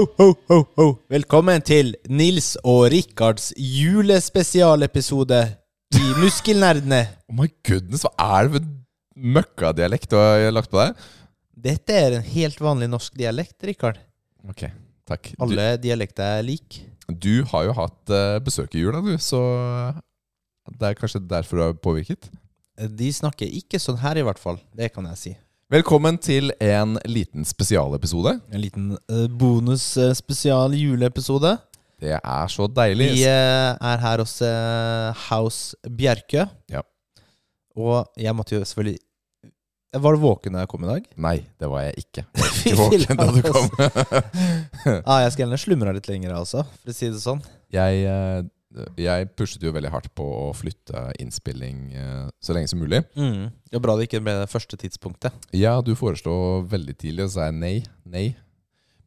[0.00, 0.84] Ho, ho, ho, ho.
[1.12, 5.40] Velkommen til Nils og Rikards julespesialepisode
[5.98, 7.00] i Muskelnerdene.
[7.28, 8.70] Oh my goodness, hva er det for
[9.36, 11.02] møkkadialekt du har lagt på deg?
[11.68, 14.00] Dette er en helt vanlig norsk dialekt, Rikard.
[14.48, 14.64] Ok,
[15.10, 15.34] takk.
[15.34, 16.80] Du, Alle dialekter er like.
[17.12, 19.42] du har jo hatt eh, besøk i jula, du, så
[20.80, 22.32] det er kanskje derfor du er påvirket?
[22.88, 24.56] De snakker ikke sånn her, i hvert fall.
[24.72, 25.36] Det kan jeg si.
[25.70, 28.32] Velkommen til en liten spesialepisode.
[28.50, 31.52] En liten uh, bonus-spesial juleepisode.
[32.02, 33.12] Det er så deilig.
[33.14, 36.48] Vi uh, er her hos uh, House Bjerkø.
[36.74, 36.82] Ja.
[37.78, 38.98] Og jeg måtte jo selvfølgelig
[39.94, 41.06] Var du våken da jeg kom i dag?
[41.22, 42.26] Nei, det var jeg ikke.
[42.56, 43.70] Fy Ikke våken da du kom.
[45.06, 47.46] ah, jeg skal gjerne slumre litt lenger, altså, for å si det sånn.
[47.70, 48.42] jeg, eh,
[49.00, 53.02] jeg pushet jo veldig hardt på å flytte innspilling eh, så lenge som mulig.
[53.18, 53.48] Mm.
[53.66, 55.34] Det er bra det ikke ble det første tidspunktet.
[55.56, 57.74] Ja, du foreslo veldig tidlig, og så sa jeg nei.
[58.06, 58.24] Nei.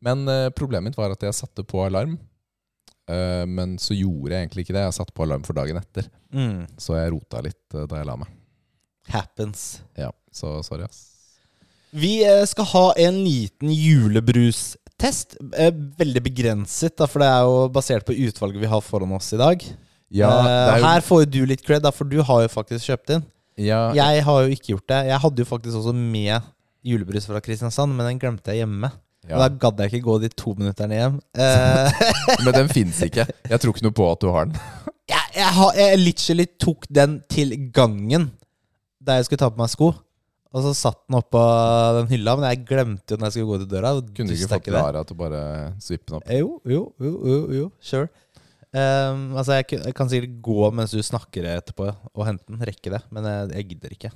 [0.03, 2.17] Men eh, problemet mitt var at jeg satte på alarm.
[3.07, 4.85] Eh, men så gjorde jeg egentlig ikke det.
[4.89, 6.11] Jeg satte på alarm for dagen etter.
[6.35, 6.65] Mm.
[6.75, 8.35] Så jeg rota litt da jeg la meg.
[9.13, 9.81] Happens.
[9.99, 11.09] Ja, Så sorry, ass.
[11.93, 14.79] Vi skal ha en liten julebrustest.
[15.03, 19.31] Eh, veldig begrenset, da, for det er jo basert på utvalget vi har foran oss
[19.35, 19.63] i dag.
[20.13, 22.85] Ja, Eh, jo, Her får jo du litt cred, da, for du har jo faktisk
[22.89, 23.23] kjøpt inn.
[23.57, 24.99] ja, Jeg har jo ikke gjort det.
[25.09, 26.41] Jeg hadde jo faktisk også med
[26.83, 28.91] julebrus fra Kristiansand, men den glemte jeg hjemme.
[29.27, 29.37] ja.
[29.37, 31.19] Da gadd jeg ikke gå de to minutterne hjem.
[31.35, 31.91] Eh,
[32.45, 33.25] Men den fins ikke.
[33.49, 34.57] Jeg tror ikke noe på at du har den.
[35.09, 38.31] jeg, jeg, har, jeg literally tok den til gangen
[39.03, 39.93] da jeg skulle ta på meg sko.
[40.53, 41.39] Og så satt den oppå
[41.97, 43.93] den hylla, men jeg glemte jo når jeg skulle gå til døra.
[44.05, 44.75] Kunne du ikke fått det.
[44.75, 45.39] Lara til å bare
[45.81, 46.27] svippe den opp?
[46.29, 48.09] Eh, Jo, jo, jo, jo, jo sure.
[48.73, 52.61] Um, altså jeg, jeg kan sikkert gå mens du snakker etterpå og hente den.
[52.69, 53.01] Rekke det.
[53.13, 54.11] Men jeg, jeg gidder ikke.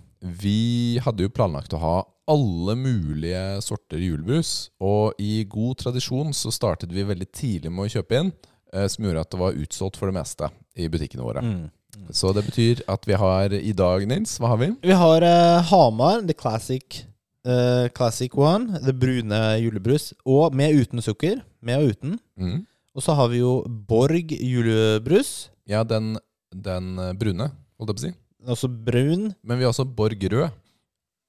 [0.45, 0.57] Vi
[1.05, 1.95] hadde jo planlagt å ha
[2.27, 4.69] alle mulige sorter julebrus.
[4.83, 8.31] Og i god tradisjon så startet vi veldig tidlig med å kjøpe inn,
[8.73, 11.45] eh, som gjorde at det var utsolgt for det meste i butikkene våre.
[11.45, 11.65] Mm.
[12.13, 14.67] Så det betyr at vi har i dag, Nils, hva har vi?
[14.85, 17.01] Vi har uh, Hamar, the classic,
[17.47, 18.79] uh, classic one.
[18.85, 20.11] Det brune julebrus.
[20.27, 21.41] Og med uten sukker.
[21.65, 22.17] Med og uten.
[22.39, 22.61] Mm.
[22.97, 25.49] Og så har vi jo Borg julebrus.
[25.69, 26.15] Ja, den,
[26.53, 28.13] den eh, brune, holdt jeg på å si.
[28.55, 29.27] Også brun.
[29.43, 30.47] Men vi har også Borg rød.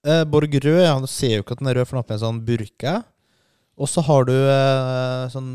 [0.07, 2.09] Uh, Borg rød, ja, du ser jo ikke at den er rød, for den har
[2.09, 2.95] på en sånn burke.
[3.79, 4.35] Og så har du
[5.35, 5.51] sånn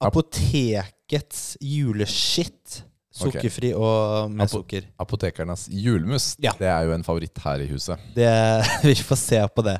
[0.00, 2.82] Ap- Apotekets juleskitt.
[3.10, 4.84] Sukkerfri og med Apo- sukker.
[5.02, 6.36] Apotekernes julemus.
[6.38, 6.52] Ja.
[6.58, 7.98] Det er jo en favoritt her i huset.
[8.14, 8.28] Det,
[8.86, 9.78] vi får se på det.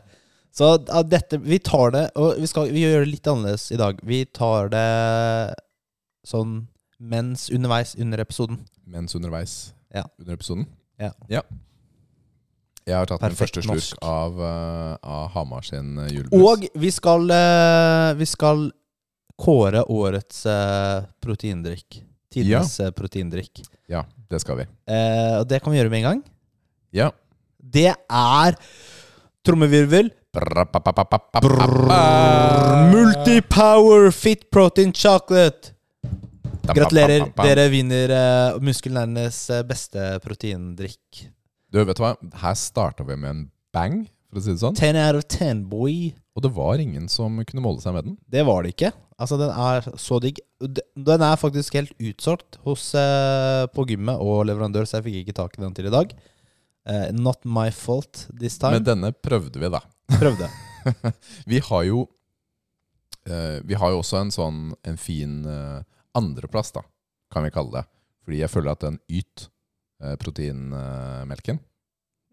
[0.52, 0.72] Så
[1.06, 4.00] dette, vi tar det Og vi, skal, vi gjør det litt annerledes i dag.
[4.02, 5.54] Vi tar det
[6.26, 6.66] sånn
[6.98, 8.58] mens underveis under episoden.
[8.84, 10.02] Mens underveis Ja.
[10.18, 10.66] under episoden.
[11.00, 11.12] Ja.
[11.30, 13.94] Jeg har tatt min Perfekt første norsk.
[13.94, 16.42] slurk av, eh, av Hamar sin eh, julebrus.
[16.42, 18.66] Og vi skal, eh, vi skal
[19.40, 20.42] kåre årets
[21.22, 22.02] proteindrikk.
[22.30, 22.92] Tidenes ja.
[22.94, 23.64] proteindrikk.
[23.90, 24.68] Ja, det skal vi.
[24.86, 26.22] Eh, og det kan vi gjøre med en gang.
[26.94, 27.10] Ja.
[27.58, 28.56] Det er
[29.46, 30.12] trommevirvel.
[32.92, 35.74] Multipower Fit Protein Chocolate.
[36.70, 37.26] Gratulerer.
[37.40, 41.24] Dere vinner uh, Muskelnerdenes eh, beste proteindrikk.
[41.70, 42.14] Du, vet du hva?
[42.42, 43.42] Her starta vi med en
[43.74, 44.78] bang, for å si det sånn.
[44.78, 46.12] Ten out of ten, boy.
[46.38, 48.18] Og det var ingen som kunne måle seg med den.
[48.30, 48.92] Det var det ikke.
[49.20, 50.38] Altså, den er så digg.
[50.60, 55.36] Den er faktisk helt utsolgt hos, eh, på gymmet og leverandør, så jeg fikk ikke
[55.42, 56.14] tak i den til i dag.
[56.88, 58.78] Eh, not my fault this time.
[58.78, 59.82] Men denne prøvde vi, da.
[60.16, 60.48] Prøvde.
[61.50, 62.06] Vi har jo
[63.28, 65.82] eh, Vi har jo også en sånn en fin eh,
[66.16, 66.82] andreplass, da,
[67.30, 67.84] kan vi kalle det.
[68.24, 69.44] Fordi jeg føler at den Yt,
[70.02, 71.60] eh, proteinmelken,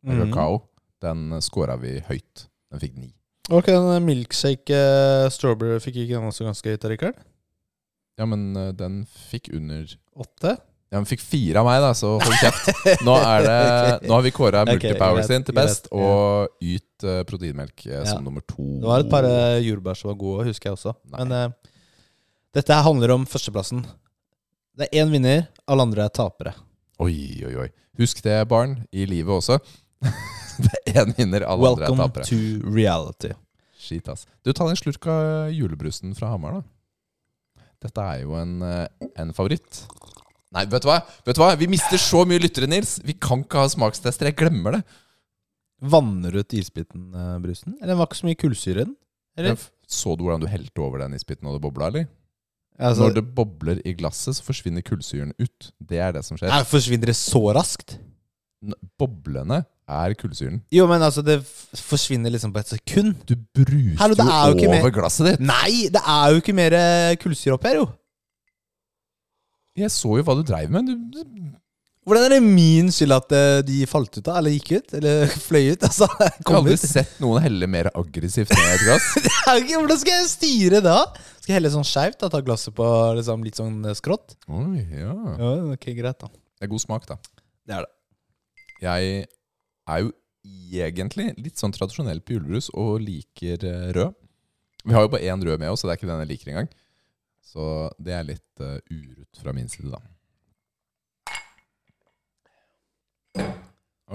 [0.08, 0.22] mm.
[0.24, 0.62] Kakao,
[1.04, 2.48] den scora vi høyt.
[2.72, 3.12] Den fikk ni.
[3.54, 7.20] Ok, den milkshake eh, strawberry fikk ikke den også ganske høyt, Rikard?
[8.20, 9.86] Ja, men eh, den fikk under
[10.18, 10.56] Åtte?
[10.88, 12.70] Ja, den fikk fire av meg, da, så hold kjeft.
[13.06, 13.56] Nå, er det,
[14.08, 15.98] nå har vi kåra Ok, Multipower greit, sin til greit, best, ja.
[16.00, 18.06] og Yt eh, proteinmelk eh, Ja.
[18.10, 18.66] som nummer to.
[18.82, 20.96] Det var et par eh, jordbær som var gode, husker jeg også.
[21.14, 21.20] Nei.
[21.26, 21.74] Men eh,
[22.58, 23.84] dette her handler om førsteplassen.
[24.78, 26.56] Det er én vinner, alle andre er tapere.
[27.04, 27.14] Oi,
[27.48, 27.70] oi, oi.
[28.00, 29.60] Husk det, barn, i livet også.
[30.94, 32.40] én vinner, alle andre er Welcome to
[32.74, 33.34] reality.
[33.78, 34.26] Skit, ass.
[34.44, 37.64] Du, ta en slurk av julebrusen fra Hamar, da.
[37.86, 39.84] Dette er jo en, eh, en favoritt.
[40.56, 41.02] Nei, vet du hva?
[41.28, 41.52] Vet du hva?
[41.60, 42.98] Vi mister så mye lyttere, Nils.
[43.06, 44.32] Vi kan ikke ha smakstester.
[44.32, 44.84] Jeg glemmer det.
[45.94, 47.76] Vanner du ut isbiten-brusen?
[47.78, 48.96] Eller det var ikke så mye kullsyre i den?
[49.38, 49.60] Eller?
[49.88, 52.08] Så du hvordan du helte over den isbiten og det bobla, eller?
[52.78, 55.72] Altså, Når det bobler i glasset, så forsvinner kullsyren ut.
[55.82, 56.50] Det er det som skjer.
[56.54, 57.98] Nei, forsvinner det så raskt?
[58.98, 60.62] Boblene er kullsyren.
[60.74, 61.38] Jo, men altså, det
[61.80, 63.14] forsvinner liksom på et sekund.
[63.30, 65.46] Du bruser Hallo, det jo ikke mer- over glasset ditt.
[65.48, 67.88] Nei, det er jo ikke mer eh, kullsyre oppi her, jo.
[69.78, 70.90] Jeg så jo hva du dreiv med.
[71.14, 71.22] Du,
[72.08, 74.38] Hvordan er det min skyld at eh, de falt ut da?
[74.40, 74.94] Eller gikk ut?
[74.98, 75.84] Eller fløy ut?
[75.86, 76.86] Altså, jeg har aldri ut.
[76.96, 79.08] sett noen helle mer aggressivt ned et glass.
[79.22, 80.98] Ikke- Hvordan skal jeg styre da?
[81.38, 82.24] Skal jeg helle sånn skeivt?
[82.26, 82.88] Ta glasset på
[83.20, 84.34] liksom, litt sånn eh, skrått?
[84.50, 85.14] Oi, ja.
[85.38, 86.32] Ja, ok, greit da.
[86.58, 87.20] Det er god smak, da.
[87.68, 87.94] Det er det.
[88.84, 89.26] Jeg
[89.88, 90.12] er jo
[90.48, 94.14] egentlig litt sånn tradisjonell på julebrus og liker eh, rød.
[94.88, 96.52] Vi har jo bare én rød med oss, så det er ikke den jeg liker
[96.54, 96.70] engang.
[97.48, 97.64] Så
[98.04, 100.00] det er litt uh, urutt fra min side, da.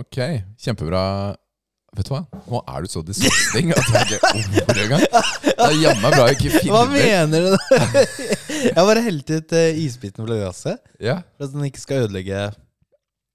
[0.00, 0.18] Ok,
[0.60, 1.02] kjempebra.
[1.92, 2.22] Vet du hva?
[2.48, 5.02] Nå er du så disgusting at jeg ikke orker det engang.
[5.44, 7.50] Det er jammen bra jeg ikke Hva mener du?
[7.52, 7.58] da?
[8.70, 12.46] jeg bare helte ut uh, isbiten fra glasset, Ja, for at den ikke skal ødelegge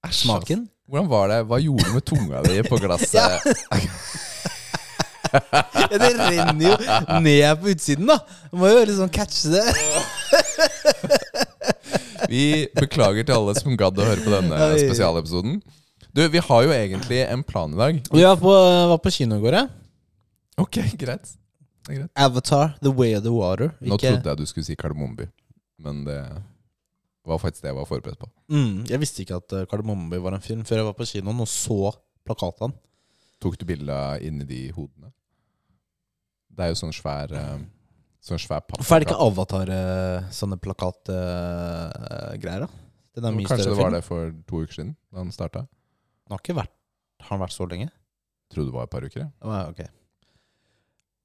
[0.09, 0.65] smaken.
[0.87, 1.37] Hvordan var det?
[1.49, 3.47] Hva gjorde du med tunga di på glasset?
[5.27, 5.41] Ja.
[5.91, 8.15] Ja, det renner jo ned på utsiden, da.
[8.47, 9.65] Du må jo liksom catche det.
[12.31, 12.43] Vi
[12.75, 15.59] beklager til alle som gadd å høre på denne spesialepisoden.
[16.15, 17.99] Du, vi har jo egentlig en plan i dag.
[18.09, 18.53] Vi var på,
[18.93, 19.65] var på kino i går, ja.
[20.63, 21.35] Ok, greit.
[21.85, 22.11] Det er greit.
[22.17, 23.75] Avatar, The Way of the Water.
[23.83, 25.27] Nå trodde jeg du skulle si Kardemommeby,
[25.85, 26.17] men det
[27.27, 28.27] var faktisk det jeg var forberedt på.
[28.53, 31.43] Mm, jeg visste ikke at uh, Kardemommeby var en film før jeg var på kinoen
[31.43, 31.79] og så
[32.27, 32.73] plakatene.
[33.43, 35.09] Tok du bilde inni de hodene?
[36.57, 37.59] Det er jo sånn svær eh,
[38.27, 38.79] Sånn svær papp.
[38.81, 42.69] Hvorfor er det ikke Avatar uh, sånne plakatgreier, da?
[43.15, 43.93] Den er mye Kanskje det var film.
[43.93, 45.61] det for to uker siden, da den starta?
[46.25, 46.73] Den har ikke vært
[47.23, 47.87] Har den vært så lenge?
[48.51, 49.19] Trodde det var et par uker.
[49.21, 49.29] jeg.
[49.43, 49.81] Ja, ok.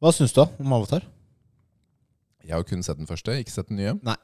[0.03, 1.03] Hva syns du da om Avatar?
[2.43, 3.93] Jeg har kun sett den første, ikke sett den nye.
[4.03, 4.17] Nei.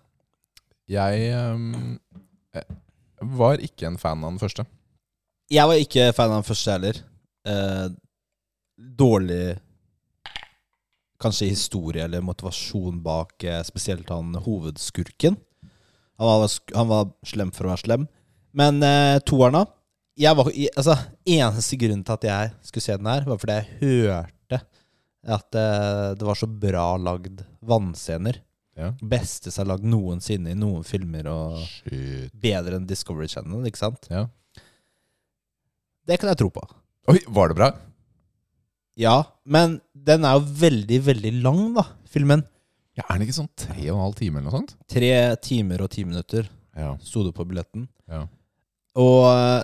[0.89, 2.67] Jeg eh,
[3.39, 4.65] var ikke en fan av den første.
[5.53, 7.01] Jeg var ikke fan av den første heller.
[7.49, 7.89] Eh,
[8.77, 9.59] dårlig
[11.19, 15.35] Kanskje historie eller motivasjon bak eh, spesielt han hovedskurken.
[16.19, 18.05] Han var, han var slem for å være slem.
[18.55, 19.65] Men eh, toeren, da
[20.19, 20.97] jeg var, altså,
[21.29, 24.61] Eneste grunnen til at jeg skulle se den her, var fordi jeg hørte
[25.29, 28.41] at eh, det var så bra lagd vannscener.
[28.79, 28.93] Ja.
[29.03, 32.31] Beste som er lagd noensinne i noen filmer, og Shit.
[32.39, 34.07] bedre enn Discovery Channel, ikke sant?
[34.13, 34.27] Ja.
[36.07, 36.63] Det kan jeg tro på.
[37.11, 37.69] Oi, var det bra?
[38.99, 39.17] Ja,
[39.47, 42.45] men den er jo veldig, veldig lang, da, filmen.
[42.99, 44.73] Ja, Er den ikke sånn tre og en halv time eller noe sånt?
[44.91, 45.11] Tre
[45.45, 46.97] timer og ti minutter Ja.
[47.03, 47.89] sto det på billetten.
[48.09, 48.25] ja.
[48.99, 49.63] Og eh,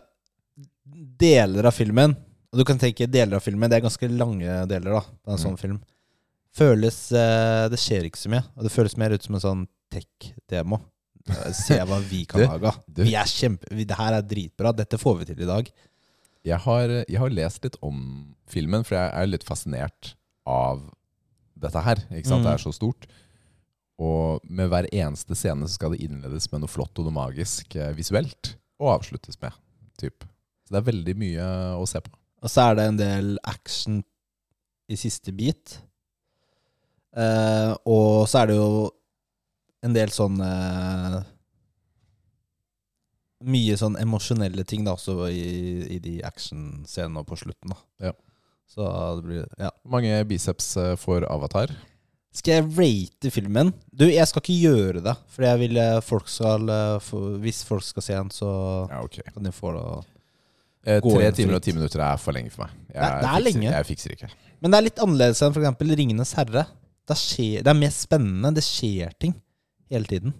[1.19, 2.13] deler av filmen
[2.53, 5.33] Og du kan tenke deler av filmen, det er ganske lange deler, da, Det er
[5.33, 5.59] en sånn Mm.
[5.59, 5.81] film.
[6.55, 8.45] Føles eh, Det skjer ikke så mye.
[8.55, 9.65] Og det føles mer ut som en sånn
[9.95, 10.79] tech-demo.
[11.31, 12.75] Eh, Se hva vi kan Du, lage.
[12.87, 13.03] du.
[13.09, 13.71] Vi er kjempe...
[13.75, 14.73] vi- Det her er dritbra.
[14.77, 15.71] Dette får vi til i dag.
[16.45, 17.99] Jeg har, jeg har lest litt om
[18.53, 20.13] filmen, for jeg er litt fascinert
[20.47, 20.83] av
[21.57, 22.03] dette her.
[22.13, 22.43] Ikke sant?
[22.45, 22.49] Mm.
[22.51, 23.07] Det er så stort.
[24.05, 27.77] Og med hver eneste scene så skal det innledes med noe flott og noe magisk
[27.81, 28.55] eh, visuelt.
[28.83, 29.55] Og avsluttes med.
[30.03, 30.27] Typ.
[30.67, 31.49] Så det er veldig mye
[31.79, 32.13] å se på.
[32.45, 34.03] Og så er det en del action
[34.93, 35.79] i siste bit.
[37.15, 38.91] Eh, og så er det jo
[39.87, 41.21] en del sånn eh,
[43.45, 45.43] Mye sånn emosjonelle ting da også i,
[45.97, 47.75] i de actionscenene på slutten.
[47.75, 48.13] da Ja.
[48.75, 48.87] Så
[49.19, 49.71] det blir Ja.
[49.85, 51.69] Mange biceps for Avatar?
[52.35, 53.73] Skal jeg rate filmen?
[53.95, 55.13] Du, jeg skal ikke gjøre det.
[55.31, 57.13] For jeg vil eh, folk skal eh,
[57.45, 58.49] Hvis folk skal se den, så
[58.91, 59.23] Ja, okay.
[59.35, 59.85] kan de få det.
[60.87, 62.73] Eh, tre timer og ti minutter er for lenge for meg.
[62.89, 63.71] Jeg, Det er- det er fikser, lenge.
[63.77, 64.31] Jeg fikser ikke.
[64.61, 65.97] Men det er litt annerledes enn f.eks.
[66.01, 66.67] Ringenes herre.
[67.09, 68.55] Det, skjer, det er mer spennende.
[68.57, 69.35] Det skjer ting
[69.93, 70.35] hele tiden.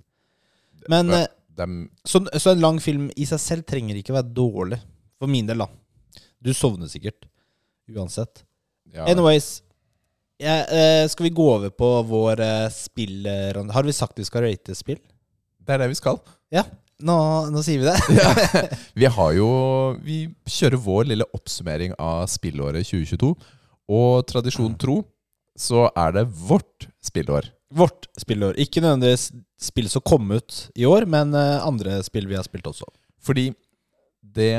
[0.89, 1.23] Men Ja.
[1.25, 1.67] eh, Det
[2.05, 4.81] så, så en lang film i seg selv trenger ikke være dårlig.
[5.21, 5.69] For min del, da.
[6.43, 7.29] Du sovner sikkert.
[7.95, 8.43] Uansett.
[8.93, 9.63] ja, Anyways.
[10.41, 12.43] jeg, eh, skal vi gå over på vår
[12.75, 13.71] spillrunde?
[13.71, 14.99] eh, Har vi sagt vi skal rate spill?
[15.65, 16.19] det er det vi skal.
[17.05, 17.15] Nå,
[17.51, 18.79] nå sier vi det.
[18.95, 19.49] Vi har jo
[20.05, 23.33] Vi kjører vår lille oppsummering av spillåret 2022.
[23.91, 25.01] Og tradisjon tro
[25.59, 27.49] så er det vårt spillår.
[27.75, 28.59] Vårt spillår.
[28.61, 29.31] Ikke nødvendigvis
[29.61, 32.87] spill som kom ut i år, men eh, andre spill vi har spilt også.
[33.25, 33.53] Fordi
[34.35, 34.55] det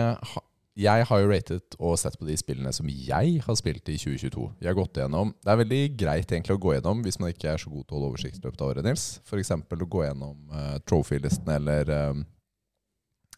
[0.75, 4.48] Jeg har jo ratet og sett på de spillene som jeg har spilt i 2022.
[4.60, 7.54] Jeg har gått gjennom Det er veldig greit egentlig å gå gjennom hvis man ikke
[7.54, 9.06] er så god til å holde oversikt i løpet av året, Nils.
[9.24, 9.52] F.eks.
[9.56, 12.25] å gå gjennom uh, trophy-listen eller um,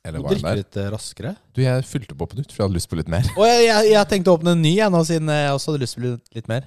[0.01, 0.61] Eller du hva er det drikke der?
[0.63, 1.35] litt eh, raskere.
[1.53, 3.29] Du, jeg fylte på på nytt, for jeg hadde lyst på litt mer.
[3.37, 5.83] Og jeg, jeg, jeg tenkte å åpne en ny jeg nå, siden jeg også hadde
[5.85, 6.65] lyst på litt, litt mer.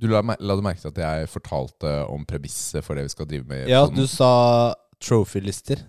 [0.00, 3.28] Du la, la du merke til at jeg fortalte om premisset for det vi skal
[3.28, 3.66] drive med?
[3.68, 4.00] Ja, episoden?
[4.00, 4.30] du sa
[5.04, 5.82] trophy-lister.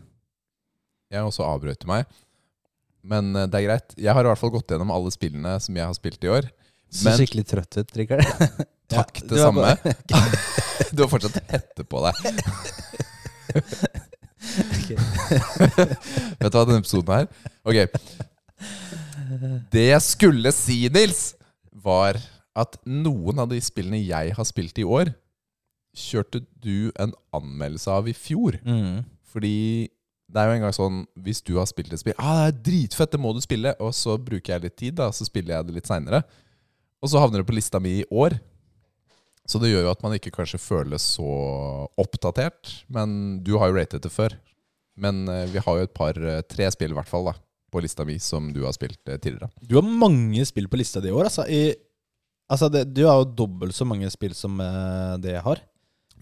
[1.11, 2.09] Jeg også avbrøt meg.
[3.07, 3.95] Men eh, det er greit.
[3.99, 6.49] Jeg har i hvert fall gått gjennom alle spillene som jeg har spilt i år.
[7.05, 8.27] Men- skikkelig trøtt ut, Rikard.
[8.91, 9.75] Takk, Ja, det du samme.
[10.91, 12.15] Du har fortsatt hette på deg.
[14.81, 17.29] Vet du hva denne episoden er?
[17.63, 17.77] Ok.
[19.71, 21.21] Det jeg skulle si, Nils,
[21.71, 22.19] var
[22.57, 25.13] at noen av de spillene jeg har spilt i år,
[25.95, 28.57] kjørte du en anmeldelse av i fjor.
[28.63, 29.03] Mm.
[29.31, 29.89] Fordi
[30.31, 32.61] det er jo en gang sånn Hvis du har spilt et spill ah, 'Det er
[32.63, 35.67] dritfett, det må du spille.' Og så bruker jeg litt tid, da så spiller jeg
[35.67, 36.23] det litt seinere.
[37.03, 38.39] Og så havner det på lista mi i år.
[39.47, 41.27] Så det gjør jo at man ikke kanskje føles så
[41.99, 42.85] oppdatert.
[42.87, 44.37] Men du har jo ratet det før.
[44.95, 47.35] Men eh, vi har jo et par, eh, tre spill i hvert fall, da
[47.71, 49.49] på lista mi som du har spilt eh, tidligere.
[49.61, 51.29] Du har mange spill på lista di i år.
[51.29, 51.71] Altså, I,
[52.51, 55.61] altså det, du har jo dobbelt så mange spill som eh, det jeg har.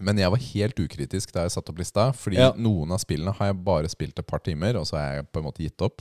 [0.00, 2.06] Men jeg var helt ukritisk da jeg satte opp lista.
[2.16, 2.52] Fordi Ja.
[2.56, 5.42] noen av spillene har jeg bare spilt et par timer, og så har jeg på
[5.42, 6.00] en måte gitt opp.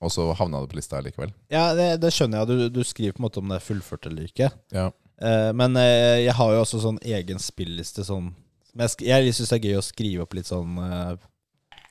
[0.00, 1.32] Og så havna det på lista likevel.
[1.52, 2.48] Ja, det, det skjønner jeg.
[2.48, 4.48] Du, du skriver på en måte om det er fullført eller ikke.
[4.72, 4.86] Ja.
[5.20, 8.30] Eh, men eh, jeg har jo også sånn egen spilliste sånn
[8.70, 11.16] men Jeg, sk- jeg syns det er gøy å skrive opp litt sånn eh,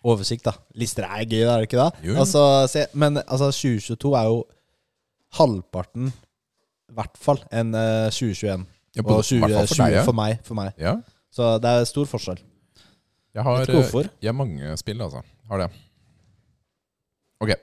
[0.07, 0.53] oversikt, da.
[0.79, 2.05] Lister er gøy, er det ikke det?
[2.07, 2.13] Jo.
[2.23, 4.37] Altså, se, men altså, 2022 er jo
[5.37, 6.13] halvparten,
[6.89, 8.65] i hvert fall, enn eh, 2021.
[8.97, 10.03] Ja, Og både- i hvert fall 2020 for deg, ja.
[10.03, 10.73] for meg, for meg.
[10.81, 10.95] Ja.
[11.31, 12.39] Så det er stor forskjell.
[13.37, 14.09] Jeg har, hvorfor.
[14.19, 15.21] Jeg har mange spill, altså.
[15.49, 15.69] Har det.
[17.39, 17.53] Ok.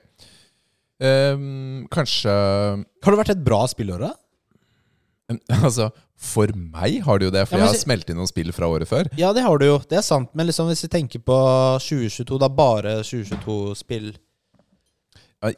[0.97, 4.13] Um, kanskje Har det vært et bra spillår, da?
[5.61, 8.49] Altså, for meg har det jo det, for Ja, jeg har smelt inn noen spill
[8.55, 9.09] fra året før.
[9.19, 9.75] Ja, det har du jo.
[9.83, 10.31] Det er sant.
[10.33, 11.35] Men liksom hvis vi tenker på
[11.83, 14.15] 2022, da bare 2022-spill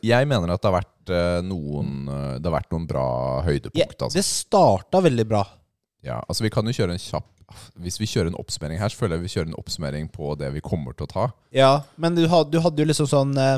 [0.04, 0.99] Jeg mener at det har vært eh,
[1.46, 3.08] noen eh, Det har vært noen bra
[3.46, 4.02] høydepunkt.
[4.06, 4.18] altså.
[4.18, 5.44] Det starta veldig bra.
[6.06, 7.28] Ja, altså Vi kan jo kjøre en kjapp
[7.82, 10.52] Hvis vi kjører en oppsummering her, så føler jeg vi kjører en oppsummering på det
[10.54, 11.30] vi kommer til å ta.
[11.56, 13.58] Ja, men du hadde, du hadde jo liksom sånn eh,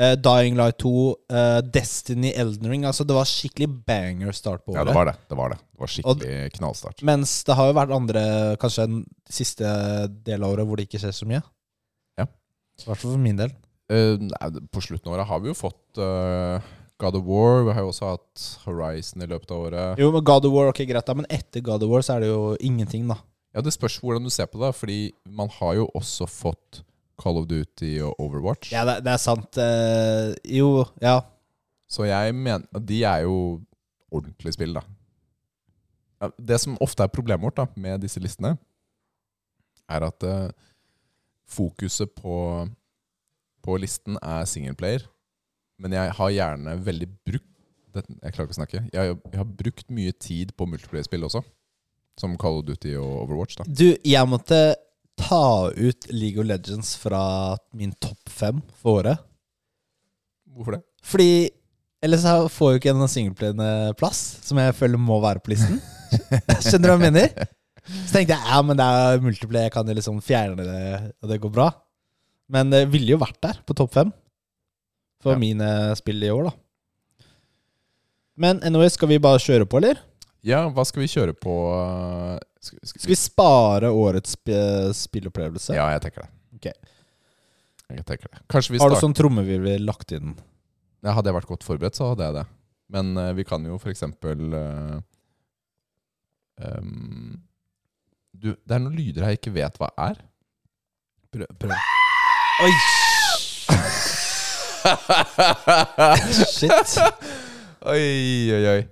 [0.00, 0.92] eh, Dying Light 2,
[1.32, 2.86] uh, Destiny, Elden Ring.
[2.88, 4.80] Altså det var skikkelig banger start på året.
[4.80, 5.14] Ja, det var det.
[5.28, 7.04] Det var det Det var skikkelig knallstart.
[7.12, 8.24] Mens det har jo vært andre,
[8.62, 8.98] kanskje en
[9.28, 9.76] siste
[10.24, 11.44] del av året hvor det ikke skjer så mye.
[12.16, 12.24] Ja.
[12.24, 13.52] I hvert fall for min del.
[13.86, 17.64] Uh, nei, på slutten av året har vi jo fått eh, God of War.
[17.66, 20.00] Vi har jo også hatt Horizon i løpet av året.
[20.00, 22.24] Jo, men God of War, ok greit da, men etter God of War så er
[22.24, 23.18] det jo ingenting, da.
[23.56, 24.98] Ja, Det spørs hvordan du ser på det, fordi
[25.28, 26.82] man har jo også fått
[27.20, 28.72] Call of Duty og Overwatch.
[28.72, 29.56] Ja, det, det er sant.
[29.56, 31.20] Eh, jo, ja.
[31.88, 33.60] Så jeg mener De er jo
[34.12, 34.82] ordentlige spill, da.
[36.20, 38.56] Ja, Det som ofte er problemet vårt da med disse listene,
[39.88, 40.48] er at eh,
[41.48, 42.66] fokuset på,
[43.62, 45.06] på listen er singleplayer.
[45.82, 47.52] Men jeg har gjerne veldig brukt
[47.96, 48.80] Jeg klarer ikke å snakke.
[48.92, 51.40] Jeg, har- jeg har brukt mye tid på multiplayer-spill også.
[52.20, 53.56] Som Call of Duty og Overwatch.
[53.56, 54.58] da Du, jeg måtte
[55.16, 59.18] ta ut League of Legends fra min topp fem for året.
[60.56, 60.82] Hvorfor det?
[61.04, 61.30] Fordi
[62.04, 63.68] Ellers får får jo ikke en singleplayende
[63.98, 65.78] plass, som jeg føler må være på listen.
[66.62, 67.48] Skjønner du hva jeg mener?
[67.86, 70.82] Så tenkte jeg ja, men det er multiplay, jeg kan jo liksom fjerne det,
[71.24, 71.70] og det går bra.
[72.52, 74.12] Men det ville jo vært der, på topp fem,
[75.26, 75.42] for Ja.
[75.42, 76.56] mine spill i år, da.
[78.36, 79.98] Men anyway, skal vi bare kjøre på, eller?
[80.46, 81.54] Ja, hva skal vi kjøre på?
[82.62, 84.52] Skal, skal, Skal vi spare årets sp
[84.94, 85.74] spillopplevelse?
[85.74, 86.30] Ja, jeg tenker det.
[86.60, 86.76] Okay.
[87.96, 88.42] Jeg tenker det.
[88.80, 90.36] Har du sånn trommevirvel lagt inn?
[91.02, 92.46] ja, Hadde jeg vært godt forberedt, så hadde jeg det.
[92.94, 94.98] Men uh, vi kan jo for eksempel eh,
[98.30, 100.22] du, Det er noen lyder jeg ikke vet hva er.
[101.34, 101.50] Prøv.
[101.58, 101.74] prøv.
[102.62, 102.72] Oi!
[106.46, 106.98] Shit.
[107.92, 108.04] oi,
[108.54, 108.82] oi, oi.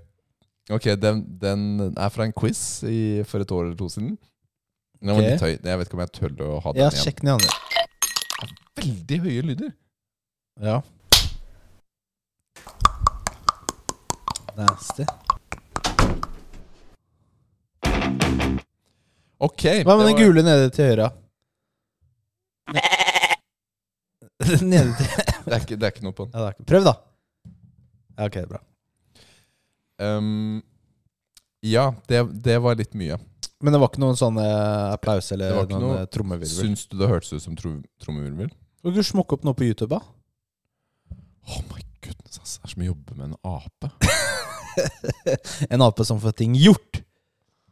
[0.74, 4.14] Ok, den, den er fra en quiz i, for et år eller to siden.
[5.00, 5.26] Den var Ok.
[5.28, 5.52] litt høy.
[5.68, 7.02] Jeg vet ikke om jeg tør å ha den Ja, igjen.
[7.04, 7.52] sjekk den i andre.
[8.80, 9.72] Veldig høye lyder.
[10.64, 10.78] Ja.
[14.56, 15.04] Nasty.
[19.44, 19.62] Ok.
[19.84, 21.10] Hva med det den var- gule nede til høyre?
[24.64, 25.06] nede til
[25.48, 26.32] Det er, ikke, det er ikke noe på den.
[26.34, 26.94] ja, det er ikke- Prøv, da.
[28.14, 28.60] Ja, ok, bra.
[30.04, 30.62] Um,
[31.64, 33.16] ja, det, det var litt mye.
[33.64, 36.08] Men det var ikke noen sånn eh, applaus eller Det var ikke noen noe- eh,
[36.12, 36.50] trommevirvel?
[36.66, 38.50] Syns du det hørtes ut som tro, trommevirvel?
[38.84, 40.02] Kan du smokke opp noe på YouTube, da?
[41.48, 42.58] Oh my goodness, ass.
[42.58, 43.90] Det er som å jobbe med en ape.
[45.74, 47.00] en ape som får ting gjort.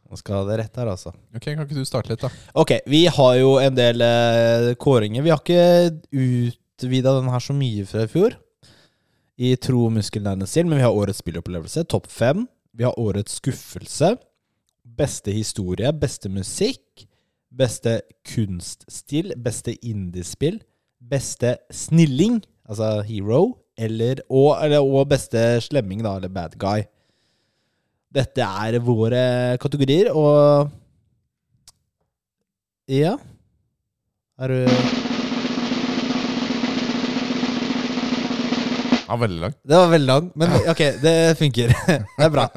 [0.09, 1.13] Nå skal det rett her, altså.
[1.35, 2.29] Ok, Kan ikke du starte litt, da?
[2.61, 5.25] Ok, vi har jo en del eh, kåringer.
[5.25, 5.63] Vi har ikke
[6.73, 8.35] utvida den her så mye fra i fjor.
[9.37, 12.47] I tro muskelnærende stil, men vi har årets spillopplevelse, topp fem.
[12.73, 14.15] Vi har årets skuffelse.
[14.83, 17.05] Beste historie, beste musikk.
[17.53, 20.61] Beste kunststil, beste indiespill.
[21.01, 26.85] Beste snilling, Altså hero, eller og, eller, og beste slemming, da, eller bad guy.
[28.13, 30.69] Dette er våre kategorier, og
[32.87, 33.17] Ja.
[34.39, 35.02] Er du
[39.13, 39.53] Ja, veldig lang.
[39.61, 41.73] Det var veldig lang, men ok, det funker.
[42.17, 42.47] Det er bra.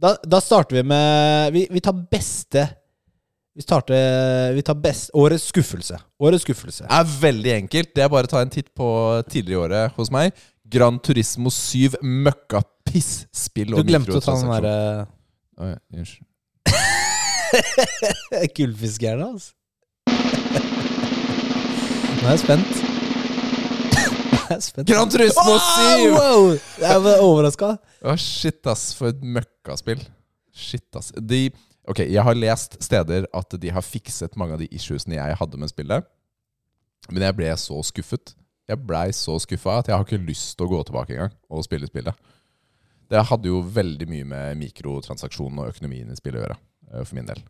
[0.00, 2.64] Da, da starter vi med Vi, vi tar beste
[3.56, 5.98] Vi starter Vi tar best Årets skuffelse.
[6.20, 6.86] Årets skuffelse.
[6.88, 7.92] Det er veldig enkelt.
[7.94, 8.88] Det er bare å ta en titt på
[9.28, 10.32] tidligere i året hos meg.
[10.64, 14.76] Gran Turismo 7 møkka piss-spill Du glemte å ta den derre
[15.60, 16.24] Å, ja, Unnskyld.
[18.56, 19.52] Gullfiskerne, altså.
[22.24, 22.83] Nå er jeg spent.
[24.44, 24.90] Nå er jeg spent.
[24.90, 26.10] Gran Turismo 7!
[26.12, 26.50] Wow!
[26.82, 27.70] Jeg ble overraska.
[28.04, 28.90] Oh, shit, ass.
[28.98, 30.02] For et møkkaspill.
[30.52, 31.08] Shit, ass.
[31.16, 31.46] De,
[31.88, 35.60] ok, jeg har lest steder at de har fikset mange av de issuesene jeg hadde
[35.60, 36.04] med spillet.
[37.08, 38.34] Men jeg ble så skuffet.
[38.68, 41.64] Jeg blei så skuffa at jeg har ikke lyst til å gå tilbake engang og
[41.66, 42.16] spille spillet.
[43.12, 46.56] Det hadde jo veldig mye med mikrotransaksjonen og økonomien i spillet å gjøre,
[46.90, 47.42] eh, for min del.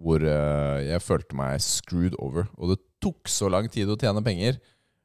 [0.00, 2.48] Hvor eh, jeg følte meg screwed over.
[2.56, 4.56] Og det tok så lang tid å tjene penger.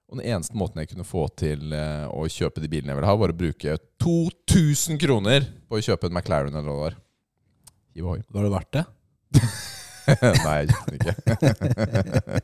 [0.08, 3.10] Og den eneste måten jeg kunne få til eh, å kjøpe de bilene jeg ville
[3.10, 8.22] ha, var å bruke 2000 kroner på å kjøpe en McLaren eller hva det var.
[8.32, 8.86] Var det verdt det?
[10.46, 11.16] Nei, jeg kjøpte den ikke.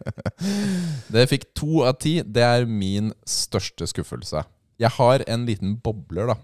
[1.15, 2.17] det fikk to av ti.
[2.25, 4.43] Det er min største skuffelse.
[4.81, 6.37] Jeg har en liten bobler, da.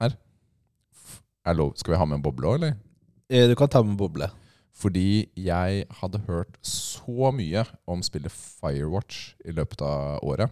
[0.00, 0.16] Her.
[1.44, 1.60] Er.
[1.76, 2.78] Skal vi ha med en boble òg, eller?
[3.28, 4.30] Eh, Du kan ta med boble.
[4.74, 10.50] Fordi jeg hadde hørt så mye om spillet Firewatch i løpet av året.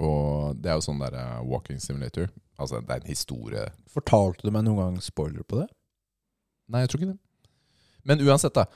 [0.00, 2.30] Og det er jo sånn der uh, walking simulator.
[2.60, 5.66] Altså, det er en historie Fortalte du meg noen gang spoiler på det?
[6.72, 7.20] Nei, jeg tror ikke det.
[8.08, 8.66] Men uansett, da.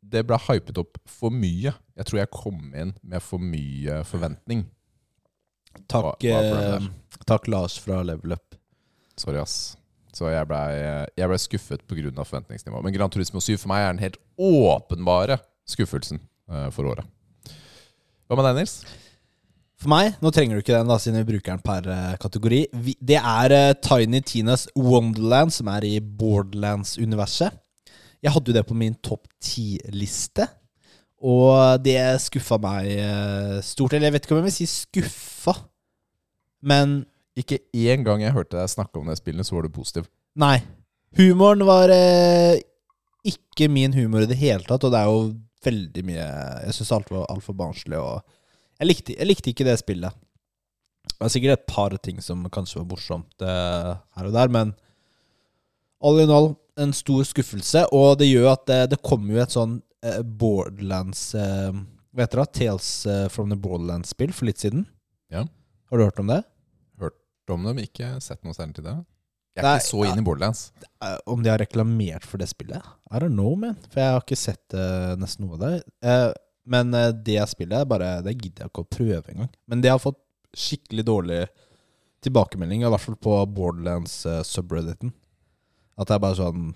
[0.00, 1.72] Det ble hypet opp for mye.
[1.98, 4.64] Jeg tror jeg kom inn med for mye forventning.
[5.90, 6.86] Takk, Hva- hva eh,
[7.28, 8.56] takk Lars fra Level Up.
[9.20, 9.76] Sorry, ass.
[10.16, 12.10] Så jeg blei ble skuffet pga.
[12.24, 12.84] forventningsnivået.
[12.86, 16.18] Men Gran Turismo 7 for meg er den helt åpenbare skuffelsen
[16.50, 17.06] eh, for året.
[18.26, 18.74] Hva med deg, Nils?
[19.80, 22.58] For meg, nå trenger du ikke den da, siden vi bruker den per eh, kategori.
[22.84, 27.56] Vi, det er eh, Tiny Tinas Wonderland, som er i Borderlands-universet.
[28.20, 30.44] Jeg hadde jo det på min topp ti-liste,
[31.24, 33.94] og det skuffa meg eh, stort.
[33.96, 35.56] Eller jeg vet ikke om jeg vil si skuffa,
[36.60, 37.00] men
[37.40, 40.10] Ikke én gang jeg hørte deg snakke om det spillet, så var du positiv.
[40.36, 40.58] nei.
[41.18, 41.90] Humoren var
[43.26, 45.22] ikke min humor i det hele tatt, og det er jo
[45.66, 46.26] veldig mye
[46.68, 47.98] Jeg syns alt var altfor barnslig.
[47.98, 48.20] og
[48.80, 50.16] jeg likte, jeg likte ikke det spillet.
[51.10, 54.72] Det var sikkert et par ting som kanskje var morsomt eh, her og der, men
[56.00, 57.84] all in all en stor skuffelse.
[57.96, 61.76] Og det gjør at det, det kommer jo et sånn eh, Borderlands eh,
[62.10, 62.48] Hva heter det?
[62.56, 64.86] Tales eh, from the Borderlands-spill for litt siden.
[65.32, 65.44] Ja.
[65.90, 66.40] Har du hørt om det?
[67.00, 67.18] Hørt
[67.52, 68.96] Om det, men ikke sett noe særlig til det.
[69.58, 70.64] Jeg er Nei, ikke så inn i Borderlands.
[71.04, 72.92] Eh, om de har reklamert for det spillet?
[73.10, 73.76] I don't know, man.
[73.90, 75.74] For jeg har ikke sett eh, nesten noe av det.
[76.68, 79.50] Men eh, det spillet, bare, det gidder jeg ikke å prøve engang.
[79.70, 80.20] Men det har fått
[80.56, 81.40] skikkelig dårlig
[82.24, 85.12] tilbakemelding, i hvert fall på Borderlands uh, subredditen.
[86.00, 86.70] At det er bare sånn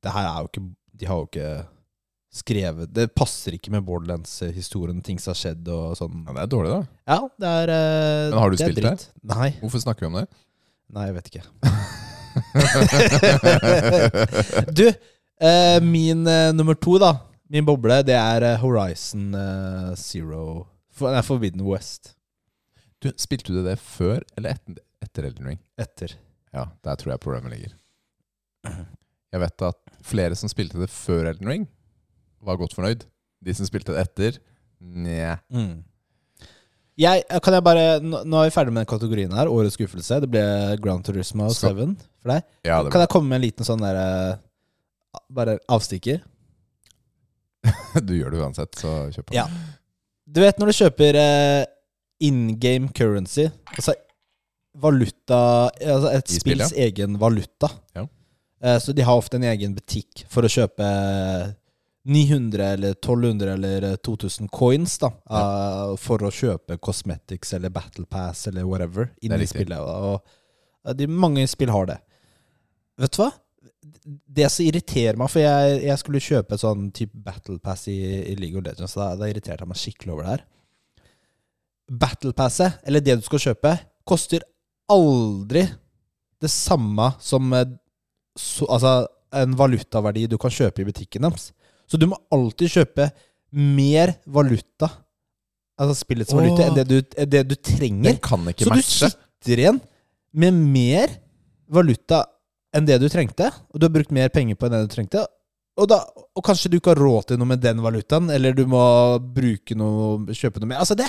[0.00, 0.62] Det her er jo ikke
[0.96, 1.48] De har jo ikke
[2.38, 6.22] skrevet Det passer ikke med Borderlands-historien, ting som har skjedd og sånn.
[6.26, 6.80] Ja, det er dårlig, da.
[7.08, 9.08] Ja, det er uh, Men har du det spilt det?
[9.32, 9.48] Nei.
[9.62, 10.26] Hvorfor snakker vi om det?
[10.96, 11.44] Nei, jeg vet ikke.
[14.78, 16.24] du, uh, min
[16.56, 17.12] nummer to, da.
[17.48, 22.12] Min boble, det er eh, Horizon eh, Zero For, Nei, Forbidden West.
[23.00, 25.60] Du, Spilte du det før eller etter, etter Elden Ring?
[25.80, 26.16] Etter.
[26.52, 27.74] Ja, der tror jeg problemet ligger.
[29.32, 31.66] Jeg vet at flere som spilte det før Elden Ring,
[32.44, 33.04] var godt fornøyd.
[33.44, 34.38] De som spilte det etter,
[34.82, 35.36] nja.
[35.54, 35.84] Mm.
[36.98, 39.50] Jeg, kan jeg bare Nå nå er vi ferdig med den kategorien her.
[39.52, 40.18] Årets skuffelse.
[40.24, 40.42] Det ble
[40.82, 42.42] Ground Turismo Skal- 7 for deg.
[42.66, 44.40] Ja, Kan jeg komme med en liten sånn derre
[45.30, 46.24] Bare avstikker?
[48.08, 49.38] du gjør det uansett, så kjøp på.
[49.38, 49.46] Ja.
[50.28, 51.62] Du vet når du kjøper eh,
[52.24, 53.94] in game currency, altså
[54.78, 55.38] valuta
[55.70, 57.70] Altså et I spill, spills egen valuta.
[57.96, 58.04] Ja.
[58.62, 60.88] Eh, så de har ofte en egen butikk for å kjøpe
[62.08, 68.46] 900 eller 1200 eller 2000 coins da eh, for å kjøpe cosmetics eller battle pass
[68.48, 69.78] eller whatever inni spillet.
[69.78, 70.18] Og
[70.88, 71.98] eh, de, mange spill har det.
[72.98, 73.30] Vet du hva?
[74.04, 77.96] Det som irriterer meg, for jeg, jeg skulle kjøpe sånn type battle pass i,
[78.32, 80.46] i League of Legends, da, da irriterte jeg meg skikkelig over det her.
[82.04, 83.74] Battle passet, eller det du skal kjøpe,
[84.08, 84.44] koster
[84.92, 85.64] aldri
[86.38, 87.50] det samme som
[88.38, 88.92] så, altså,
[89.34, 91.50] en valutaverdi du kan kjøpe i butikken deres.
[91.88, 93.08] Så du må alltid kjøpe
[93.56, 94.90] mer valuta
[95.78, 96.96] altså spillets valuta, enn det du,
[97.30, 98.10] det du trenger.
[98.10, 99.10] Den kan ikke Så du matche.
[99.12, 99.80] sitter igjen
[100.38, 101.14] med mer
[101.70, 102.24] valuta
[102.78, 105.26] enn det du trengte, og du har brukt mer penger på enn det du trengte.
[105.78, 106.00] Og, da,
[106.34, 108.80] og kanskje du ikke har råd til noe med den valutaen, eller du må
[109.34, 110.80] bruke noe, kjøpe noe mer.
[110.82, 111.06] Altså, det,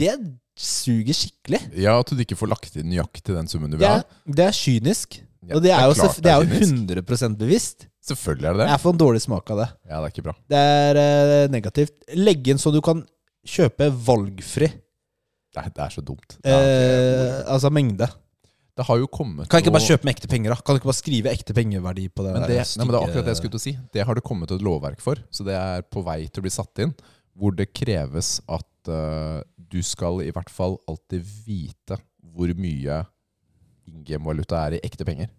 [0.00, 0.16] det
[0.58, 1.60] suger skikkelig.
[1.78, 4.00] Ja, At du ikke får lagt inn nøyaktig den summen du vil ha.
[4.02, 5.20] Det, det er kynisk.
[5.46, 7.86] Ja, og det er, jo, klart selvf- det er jo 100 bevisst.
[8.06, 8.68] Selvfølgelig er det det.
[8.72, 9.68] Jeg får en dårlig smak av det.
[9.86, 10.34] Ja, det er ikke bra.
[10.50, 11.94] Det er eh, negativt.
[12.18, 13.04] Legg inn så du kan
[13.46, 14.72] kjøpe valgfri.
[15.54, 16.36] Det er, det er så dumt.
[16.42, 18.08] Er, Eh, altså mengde.
[18.76, 20.60] Det har jo kommet Kan ikke bare kjøpe med ekte penger, da?
[20.60, 22.32] Kan du ikke bare skrive ekte pengeverdi på det?
[22.34, 23.74] Men der det, nei, men det er akkurat det jeg skulle til å si.
[23.96, 25.22] Det har det kommet et lovverk for.
[25.32, 26.92] Så det er på vei til å bli satt inn.
[27.36, 31.98] Hvor det kreves at uh, du skal i hvert fall alltid vite
[32.36, 33.00] hvor mye
[33.88, 35.32] in game-valuta er i ekte penger.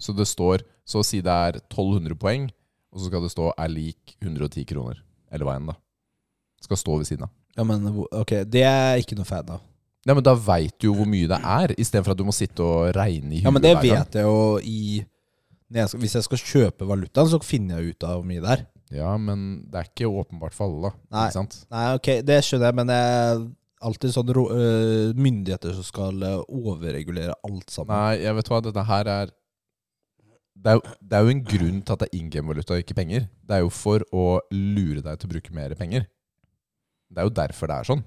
[0.00, 2.46] Så det står Så å si det er 1200 poeng,
[2.88, 5.02] og så skal det stå 'er lik 110 kroner'.
[5.28, 5.74] Eller hva enn, da.
[6.56, 7.32] Det skal stå ved siden av.
[7.58, 9.60] Ja, men ok, det er jeg ikke noe fan av.
[10.06, 12.64] Nei, men Da veit du jo hvor mye det er, istedenfor at du må sitte
[12.64, 13.48] og regne i huet.
[13.48, 15.04] Ja, men det vet jeg jo i
[15.68, 18.52] jeg skal, Hvis jeg skal kjøpe valutaen, så finner jeg ut av hvor mye det
[18.54, 18.66] er.
[18.94, 21.02] Ja, men det er ikke åpenbart for alle, da.
[21.12, 21.24] Nei.
[21.26, 21.56] Ikke sant?
[21.74, 23.42] Nei, ok, det skjønner jeg, men det er
[23.88, 27.92] alltid sånn øh, myndigheter som skal øh, overregulere alt sammen.
[27.92, 29.34] Nei, jeg vet hva, dette her er
[30.58, 32.80] det er, jo, det er jo en grunn til at det er in game-valuta og
[32.82, 33.28] ikke penger.
[33.46, 36.08] Det er jo for å lure deg til å bruke mer penger.
[37.08, 38.02] Det er jo derfor det er sånn.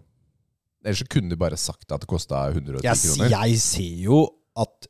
[0.83, 3.29] Ellers så kunne de bare sagt at det kosta 110 Jeg, kroner.
[3.35, 4.21] jeg ser jo
[4.59, 4.87] at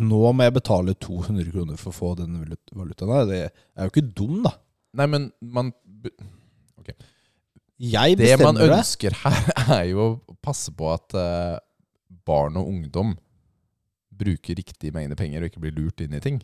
[0.00, 2.38] nå må jeg betale 200 kroner for å få den
[2.72, 3.26] valutaen her.
[3.28, 4.54] Det er jo ikke dum, da.
[4.96, 5.72] Nei, men man
[7.80, 8.78] Jeg Det man bestemmer det.
[8.78, 11.58] ønsker her, er jo å passe på at eh,
[12.24, 13.14] barn og ungdom
[14.14, 16.38] bruker riktig mengde penger og ikke blir lurt inn i ting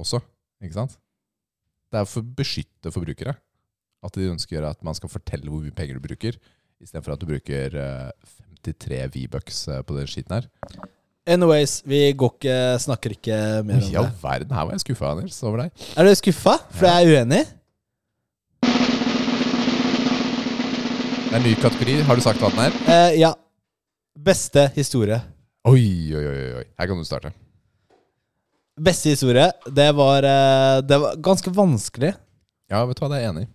[0.00, 0.22] også.
[0.64, 0.96] Ikke sant?
[1.92, 3.36] Det er for å beskytte forbrukere.
[4.04, 6.40] At de ønsker at man skal fortelle hvor mye penger du bruker,
[6.84, 8.10] istedenfor at du bruker eh,
[8.64, 10.48] 53 V-bucks eh, på den skiten her.
[11.24, 13.92] Anyways, vi går ikke, snakker ikke mer om det.
[13.94, 15.86] Ja, verden, her var jeg skuffa Anders, over deg.
[15.96, 16.58] Er du skuffa?
[16.76, 17.44] For jeg er uenig?
[21.24, 21.94] Det er en ny kategori.
[22.06, 22.76] Har du sagt hva den er?
[22.92, 23.32] Eh, ja.
[24.14, 25.16] Beste historie.
[25.66, 25.80] Oi,
[26.14, 26.66] oi, oi, oi.
[26.78, 27.32] Her kan du starte.
[28.84, 32.12] Beste historie, det var, eh, det var ganske vanskelig.
[32.70, 33.50] Ja, vet du hva, det er jeg enig i.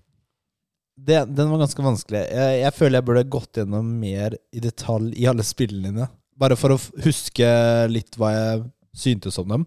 [1.00, 2.24] Det, den var ganske vanskelig.
[2.28, 6.10] Jeg, jeg føler jeg burde gått gjennom mer i detalj i alle spillene dine.
[6.40, 7.48] Bare for å huske
[7.92, 9.66] litt hva jeg syntes om dem.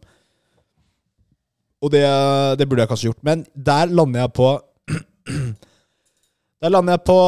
[1.83, 2.05] Og det,
[2.61, 3.23] det burde jeg kanskje gjort.
[3.27, 4.51] Men der lander jeg på
[6.62, 7.18] Der lander jeg på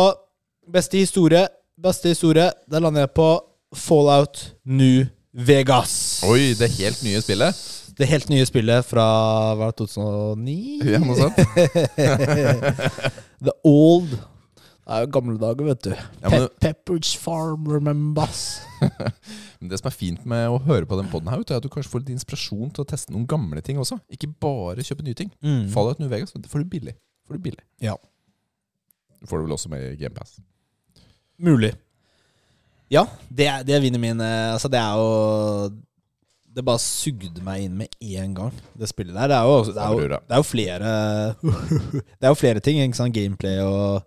[0.71, 1.47] beste historie.
[1.81, 2.51] Beste historie.
[2.71, 3.29] Der lander jeg på
[3.75, 6.23] Fallout New Vegas.
[6.29, 7.65] Oi, det helt nye spillet.
[7.99, 9.05] Det helt nye spillet fra
[9.59, 10.55] hva, 2009?
[10.87, 11.39] Ja, noe sånt.
[13.43, 14.15] The Old.
[14.85, 15.93] Det er jo gamle dager, vet du.
[15.95, 18.61] Ja, Pe Pepperidge Farm remembers.
[19.61, 21.71] Men det som er fint med å høre på den podden her, er at du
[21.73, 23.97] kanskje får litt inspirasjon til å teste noen gamle ting også.
[24.13, 25.31] Ikke bare kjøpe nye ting.
[25.41, 25.71] Mm.
[25.73, 26.99] Fallout New Vegas, det får du billig.
[27.25, 27.65] Får du billig.
[27.81, 27.97] Ja.
[29.23, 30.37] Du får det vel også med GamePass.
[31.41, 31.73] Mulig.
[32.93, 35.71] Ja, det, det vinner min Altså, det er jo
[36.55, 39.33] Det bare sugde meg inn med én gang, det spillet der.
[39.33, 40.93] Det er jo, det er jo, det er jo flere
[42.21, 42.79] Det er jo flere ting.
[42.83, 43.15] Ikke sant?
[43.17, 44.05] Gameplay og,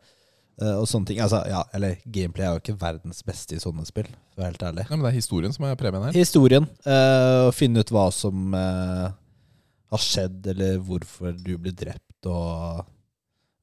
[0.61, 1.19] eh, og sånne ting.
[1.23, 4.53] Altså, ja, eller gameplay er jo ikke verdens beste i sånne spill, for å være
[4.53, 4.87] helt ærlig.
[4.87, 6.15] Nei, men det er historien som er premien her.
[6.15, 6.69] Historien.
[6.87, 6.99] Å
[7.49, 9.07] og finne ut hva som uh,
[9.91, 12.87] har skjedd, eller hvorfor du ble drept, og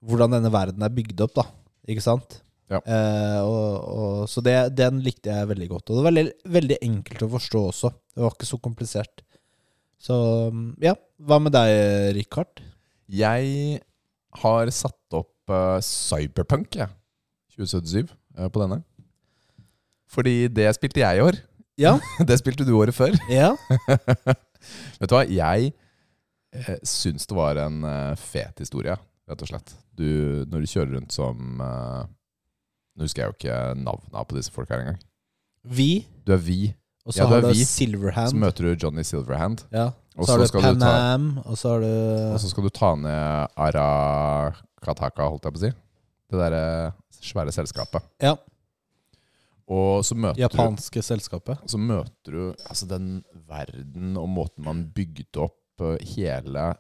[0.05, 1.49] hvordan denne verden er bygd opp, da.
[1.89, 2.41] Ikke sant?
[2.75, 2.81] Ja.
[2.83, 5.89] Eh, og, og, så det, den likte jeg veldig godt.
[5.89, 7.93] Og det var veldig, veldig enkelt å forstå også.
[8.15, 9.25] Det var ikke så komplisert.
[10.05, 10.17] Så
[10.85, 10.97] ja.
[11.25, 11.71] Hva med deg,
[12.19, 12.61] Richard?
[13.09, 13.79] Jeg
[14.43, 16.91] har satt opp uh, Cyberpunk, jeg.
[17.55, 18.83] 2077 uh, på denne.
[20.11, 21.39] Fordi det spilte jeg i år.
[21.81, 21.97] Ja.
[22.29, 23.15] det spilte du året før.
[23.31, 23.55] ja.
[24.99, 25.73] Vet du hva, jeg
[26.55, 28.97] eh, syns det var en eh, fet historie,
[29.29, 29.75] rett og slett.
[29.93, 30.07] Du,
[30.51, 32.05] når du kjører rundt som eh,
[32.95, 34.99] Nå husker jeg jo ikke navna på disse folka engang.
[35.65, 36.07] Vi.
[36.27, 36.75] Du er Vi.
[37.05, 37.65] Og så Ja, har du vi.
[37.69, 38.31] Silverhand.
[38.31, 39.65] Så møter du Johnny Silverhand.
[39.73, 39.91] ja.
[40.17, 41.83] Og Så har du du Pan Am, og så har
[42.35, 45.71] Og så skal du ta ned Arakataka, holdt jeg på å si.
[46.31, 48.05] Det derre svære selskapet.
[48.23, 48.37] Ja.
[49.67, 51.59] Og så møter japanske selskapet.
[51.65, 56.75] Og Så møter du altså den verden og måten man bygde opp eh, hele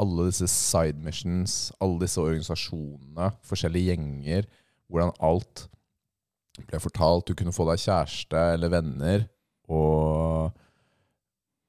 [0.00, 4.46] Alle disse side missions, alle disse organisasjonene, forskjellige gjenger.
[4.90, 5.66] Hvordan alt
[6.68, 7.28] ble fortalt.
[7.30, 9.18] Du kunne få deg kjæreste eller venner.
[9.70, 10.50] Og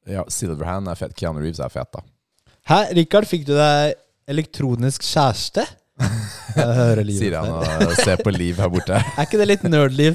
[0.09, 1.13] ja, Silverhand er fet.
[1.17, 2.01] Keanu Reeves er fet, da.
[2.69, 3.93] Hæ, Rikard, fikk du deg
[4.31, 5.63] elektronisk kjæreste?
[6.57, 7.49] Jeg hører livet Sier han
[7.85, 8.97] og ser på Liv her borte.
[8.97, 10.13] Er ikke det litt nerdliv?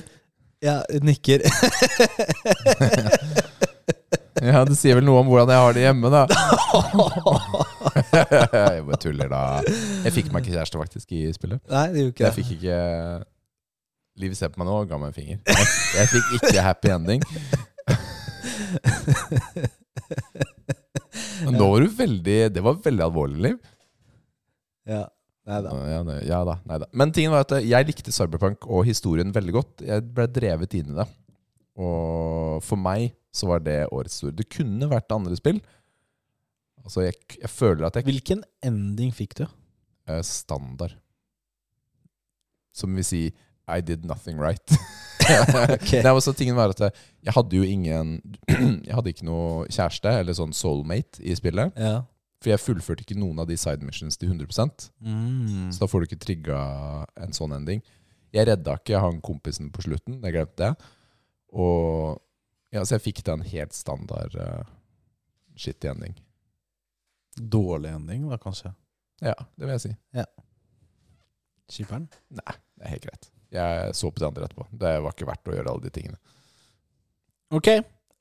[0.64, 1.40] Ja, nikker.
[4.46, 6.22] Ja, Det sier vel noe om hvordan jeg har det hjemme, da.
[8.76, 9.40] jeg bare tuller, da.
[10.06, 11.62] Jeg fikk meg ikke kjæreste, faktisk, i spillet.
[11.72, 12.36] Nei, det gjorde ikke Jeg det.
[12.40, 12.76] fikk ikke
[14.16, 15.38] Liv ser på meg nå og ga meg en finger.
[15.44, 15.66] Jeg,
[15.98, 17.20] jeg fikk ikke happy ending.
[21.44, 23.58] Men nå var du veldig Det var veldig alvorlig, Liv.
[24.88, 25.02] Ja.
[25.46, 25.74] Nei da.
[25.86, 26.88] Ja, ja da, nei da.
[26.96, 29.84] Men tingen var at jeg likte Cyberpunk og historien veldig godt.
[29.86, 31.06] Jeg ble drevet inn i det.
[31.76, 34.36] Og for meg så var det årets store.
[34.36, 35.60] Det kunne vært andre spill.
[36.86, 39.46] Altså, jeg, jeg føler at jeg Hvilken ending fikk du?
[40.06, 40.94] er standard.
[42.76, 43.22] Som vil si
[43.66, 44.62] I did nothing right.
[45.74, 46.02] okay.
[46.04, 48.20] Nei, også så tingen var at jeg hadde jo ingen
[48.86, 51.74] Jeg hadde ikke noe kjæreste eller sånn soulmate i spillet.
[51.74, 52.04] Ja.
[52.42, 55.72] For jeg fullførte ikke noen av de side missions til 100 Mm.
[55.72, 56.58] Så da får du ikke trigga
[57.18, 57.82] en sånn ending.
[58.36, 60.92] Jeg redda ikke han kompisen på slutten, jeg glemte det.
[61.52, 62.18] Og
[62.74, 64.66] ja, Så jeg fikk den helt standard uh,
[65.56, 66.16] shitty ending.
[67.36, 68.72] Dårlig ending, da, kanskje.
[69.24, 69.92] Ja, det vil jeg si.
[71.72, 72.06] Skipperen?
[72.36, 73.30] Nei, det er helt greit.
[73.54, 74.66] Jeg så på de andre etterpå.
[74.74, 76.18] Det var ikke verdt å gjøre alle de tingene.
[77.54, 77.70] Ok.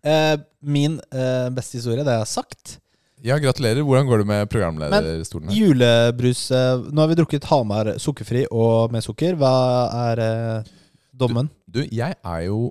[0.06, 2.78] Eh, min eh, beste historie, det har sagt.
[3.26, 3.82] Ja, gratulerer.
[3.82, 5.58] Hvordan går det med programlederstolen her?
[5.58, 9.38] Julebrus eh, Nå har vi drukket Hamar sukkerfri og med sukker.
[9.40, 9.54] Hva
[10.12, 10.74] er eh,
[11.16, 11.50] dommen?
[11.66, 12.70] Du, jeg er jo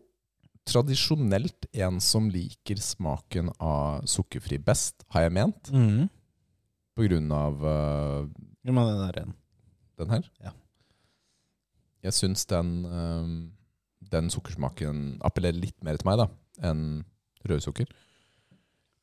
[0.69, 5.71] tradisjonelt en som liker smaken av sukkerfri best, har jeg ment.
[5.73, 6.07] Mm.
[6.95, 8.29] På grunn av uh,
[8.65, 9.35] Jo, men den er ren.
[10.01, 10.31] den her.
[10.43, 10.55] Ja.
[12.05, 13.37] Jeg syns den, øhm,
[14.13, 16.27] den sukkersmaken appellerer litt mer til meg da
[16.69, 16.83] enn
[17.49, 17.89] rødsukker.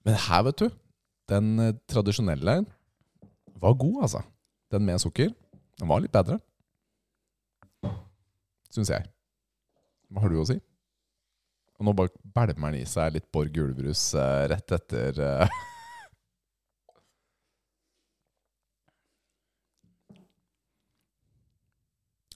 [0.05, 0.67] Men her, vet du,
[1.29, 2.61] den uh, tradisjonelle
[3.61, 4.21] var god, altså.
[4.71, 5.33] Den med sukker.
[5.79, 6.39] Den var litt bedre.
[8.71, 9.05] Syns jeg.
[10.11, 10.57] Hva har du å si?
[11.81, 15.61] Og nå bare bælmer han i seg litt Borg julebrus eh, rett etter eh,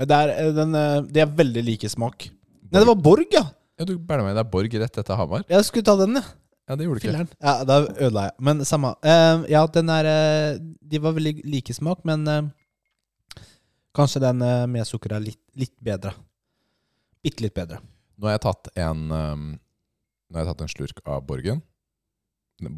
[0.02, 2.26] Det er, eh, den, eh, de er veldig like smak.
[2.66, 3.46] Nei, det var Borg, ja!
[3.78, 5.46] Ja, du bælma i deg Borg rett etter Hamar.
[5.48, 6.26] Jeg skulle ta den, ja.
[6.66, 7.12] Ja, det gjorde du ikke.
[7.14, 7.30] Filleren.
[7.38, 8.36] Ja, da ødela jeg.
[8.50, 8.96] Men samme.
[9.06, 12.48] Eh, ja, den er eh, De var veldig like smak, men eh,
[13.96, 16.16] kanskje den eh, med sukker er litt, litt bedre.
[17.22, 17.78] Bitte litt bedre.
[18.16, 19.48] Nå har jeg tatt en um,
[20.30, 21.62] Nå har jeg tatt en slurk av Borgen.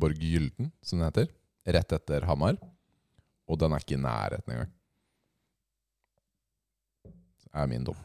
[0.02, 1.30] Borg Gylden, som den heter.
[1.68, 2.58] Rett etter Hamar.
[3.48, 4.74] Og den er ikke i nærheten engang.
[7.08, 8.00] Det er min dom.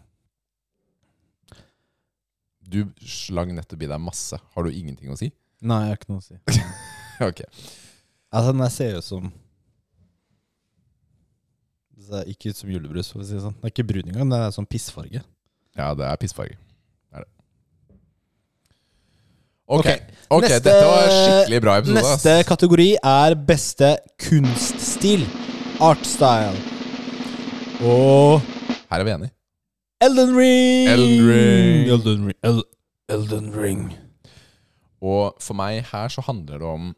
[2.63, 4.39] Du slang nettopp i deg masse.
[4.55, 5.33] Har du ingenting å si?
[5.63, 6.39] Nei, jeg har ikke noe å si.
[7.23, 7.43] Ok.
[8.35, 9.27] Altså, den ser ut som
[11.95, 13.55] Det ser ikke ut som julebrus, for å si det sånn.
[13.61, 15.21] Den er ikke brun engang, det er sånn pissfarge.
[15.79, 16.57] Ja, det er pissfarge.
[17.13, 17.31] Det er det.
[19.73, 20.01] Ok, Ok.
[20.37, 21.99] ok, Neste- dette var skikkelig bra episode.
[22.03, 22.25] ass.
[22.25, 25.25] Neste kategori er beste kunststil.
[25.83, 26.57] Artstyle.
[27.83, 28.41] Og
[28.91, 29.33] Her er vi enige.
[30.03, 30.89] Elden Ring!
[30.93, 31.89] Elden Ring.
[31.95, 32.39] Elden Ring.
[32.43, 32.63] El
[33.09, 33.83] Elden Ring.
[35.03, 36.93] Og for meg her så handler det om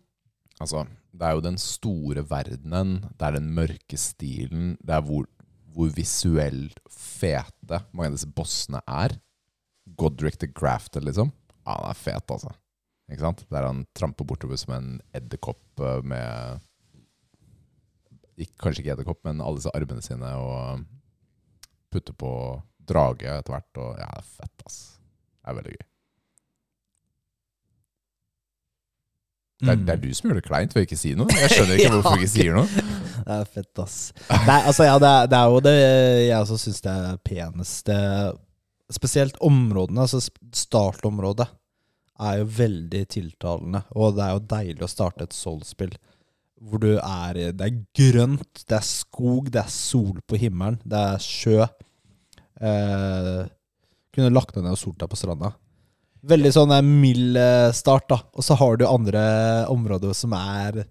[0.63, 5.25] Altså, det er jo den store verdenen, det er den mørke stilen, det er hvor,
[5.75, 9.17] hvor visuelt fete mange av disse bossene er.
[9.99, 11.33] Godric the Grafted, liksom.
[11.67, 12.53] Ja, han er fet, altså.
[13.11, 13.45] Ikke sant?
[13.53, 16.63] Der han tramper bortover som en edderkopp eh, med
[18.41, 20.85] ikke, Kanskje ikke edderkopp, men alle disse armene sine, og
[21.95, 22.31] putter på
[22.83, 23.71] drage etter hvert.
[23.79, 24.79] Og ja, det er fett, ass.
[25.39, 25.85] Det er veldig gøy.
[29.65, 31.31] Det er, det er du som gjør det kleint ved å ikke si noe.
[31.39, 32.69] Jeg skjønner ikke Ja, hvorfor du ikke sier noe.
[33.25, 33.99] Det er fett, ass.
[34.45, 37.95] Nei, altså, ja, det er, det er jo det jeg også syns det er peneste
[38.93, 40.21] Spesielt områdene, altså
[40.53, 41.47] startområdet,
[42.21, 43.85] er jo veldig tiltalende.
[43.99, 45.97] Og det er jo deilig å starte et Soul-spill
[46.65, 50.97] hvor du er Det er grønt, det er skog, det er sol på himmelen, det
[50.97, 51.67] er sjø.
[52.65, 53.43] Eh,
[54.15, 55.51] kunne lagt deg ned og solt deg på stranda.
[56.25, 58.21] Veldig sånn eh, mild eh, start, da.
[58.33, 59.25] Og så har du andre
[59.73, 60.85] områder som er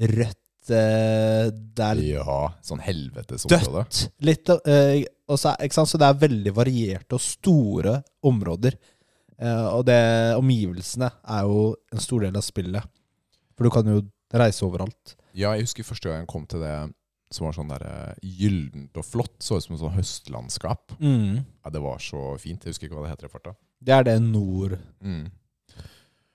[0.00, 0.38] rødt.
[0.70, 3.82] eh, Det er Ja, sånn helvetesområde.
[3.82, 4.00] dødt.
[4.22, 5.52] Litt, eh, så?
[5.84, 8.78] Så det er veldig varierte og store områder.
[9.38, 9.98] Eh, og det,
[10.38, 12.84] omgivelsene er jo en stor del av spillet.
[13.56, 15.16] For du kan jo reise overalt.
[15.36, 16.74] Ja, jeg husker første gang jeg kom til det
[17.32, 19.36] som var sånn der eh, gyllent og flott.
[19.40, 20.96] Så ut som et sånn høstlandskap.
[21.00, 22.64] Ja, Det var så fint.
[22.64, 23.54] Jeg husker ikke hva det heter i farta.
[23.82, 25.30] Det er det nord Mm.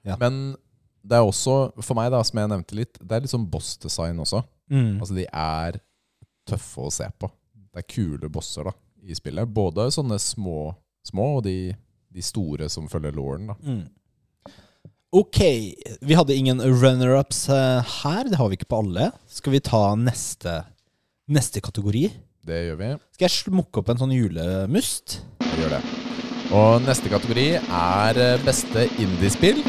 [0.07, 0.15] Ja.
[0.19, 0.55] Men
[1.03, 4.19] det er også, for meg, da, som jeg nevnte litt, det er litt sånn boss-design
[4.23, 4.39] også.
[4.71, 4.97] Mm.
[5.01, 5.79] Altså, de er
[6.47, 7.29] tøffe å se på.
[7.73, 8.71] det er kule bosser da,
[9.03, 9.47] i spillet.
[9.53, 10.71] Både sånne små,
[11.05, 11.75] små og de,
[12.13, 13.47] de store som følger Lauren.
[13.51, 13.55] da.
[13.63, 13.85] Mm.
[15.17, 15.39] Ok,
[16.03, 18.27] vi hadde ingen runner-ups eh, her.
[18.27, 19.11] Det har vi ikke på alle.
[19.31, 20.57] Skal vi ta neste,
[21.31, 22.09] neste kategori?
[22.47, 22.89] Det gjør vi.
[23.15, 25.21] Skal jeg smukke opp en sånn julemust?
[25.43, 25.81] Vi gjør det.
[26.55, 29.63] Og neste kategori er eh, beste indiespill.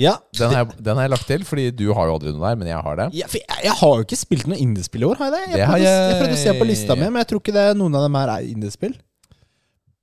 [0.00, 0.14] Ja.
[0.36, 2.56] Den har, jeg, den har jeg lagt til, fordi du har jo aldri noe der,
[2.60, 3.06] men jeg har det.
[3.20, 5.42] ja jeg, jeg har jo ikke spilt noe indiespill i år, har jeg det?
[5.44, 7.56] Jeg, Det har prøvde, jeg- prøvde å se på lista mi, men jeg tror ikke
[7.58, 8.94] det, noen av dem her er indiespill.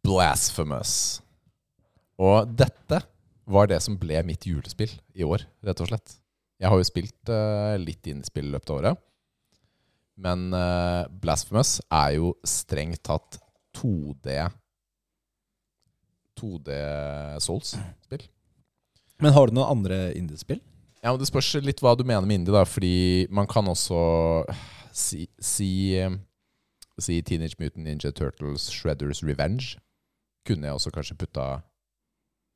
[0.07, 0.93] Blasphemous.
[2.17, 3.01] Og dette
[3.47, 6.15] var det som ble mitt julespill i år, rett og slett.
[6.57, 9.03] Jeg har jo spilt uh, litt indiespill i løpet av året.
[10.17, 13.37] Men uh, Blasphemous er jo strengt tatt
[13.77, 14.47] 2D
[16.37, 16.73] 2D
[17.41, 18.25] Souls-spill.
[19.21, 20.59] Men har du noen andre indiespill?
[21.01, 22.63] Ja, men Det spørs litt hva du mener med indie, da.
[22.65, 23.99] Fordi man kan også
[24.93, 25.97] si, si,
[27.01, 29.77] si Teenage Mutant Ninja Turtles Shredders Revenge.
[30.47, 31.45] Kunne jeg også kanskje putta,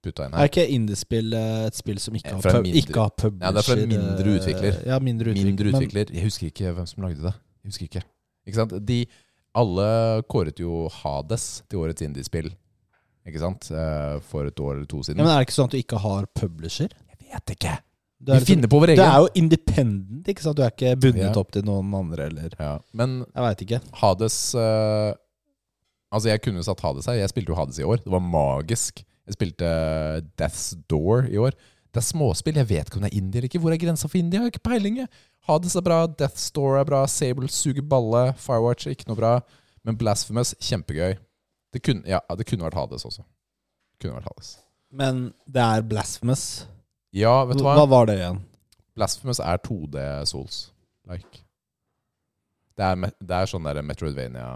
[0.06, 3.02] putta inn Er ikke indiespill eh, et spill som ikke Eh, har, pub mindre- ikke
[3.04, 3.46] har publisher?
[3.46, 4.80] Ja, det er fra en mindre eh, utvikler.
[4.88, 5.50] Ja, mindre utvikler.
[5.52, 6.14] Mindre utvikler.
[6.16, 7.34] Jeg husker ikke hvem som lagde det.
[7.64, 8.04] Jeg husker ikke.
[8.48, 8.74] Ikke sant?
[8.88, 9.00] De,
[9.62, 12.50] alle kåret jo Hades til årets indiespill.
[13.28, 13.68] Ikke sant?
[14.32, 15.20] For et år eller to siden.
[15.22, 16.90] Ja, men er det ikke sånn at du ikke har publisher?
[17.22, 17.78] jeg vet ikke!
[18.22, 19.00] Vi liksom, finner på vår egen.
[19.00, 20.58] du er jo independent, ikke sant?
[20.58, 21.40] Du er ikke bundet Ja.
[21.40, 23.80] opp til noen andre, eller Ja, men Jeg veit ikke.
[24.02, 25.14] Hades eh,
[26.12, 27.20] Altså, jeg kunne jo satt Hades her.
[27.22, 28.02] Jeg spilte jo Hades i år.
[28.04, 29.04] Det var magisk.
[29.28, 29.68] Jeg spilte
[30.40, 31.56] Death's Door i år.
[31.92, 32.60] Det er småspill.
[32.60, 33.62] Jeg vet ikke om det er India eller ikke.
[33.64, 34.40] Hvor er grensa for India?
[34.40, 35.00] Jeg har ikke peiling.
[35.48, 39.32] Hades er bra, Death's Door er bra, Sable suger balle, Firewatch er ikke noe bra.
[39.88, 41.16] Men Blasphemous, kjempegøy.
[41.74, 43.24] Det kunne, ja, det kunne vært Hades også.
[44.02, 44.52] Kunne vært Hades.
[44.92, 46.46] Men det er blasphemous.
[47.16, 47.78] Ja, vet du hva?
[47.80, 48.42] Hva var det igjen?
[48.96, 50.66] Blasphemous er 2D Souls.
[51.08, 51.46] Like.
[52.78, 54.50] Det er, det er sånn der Metroidvania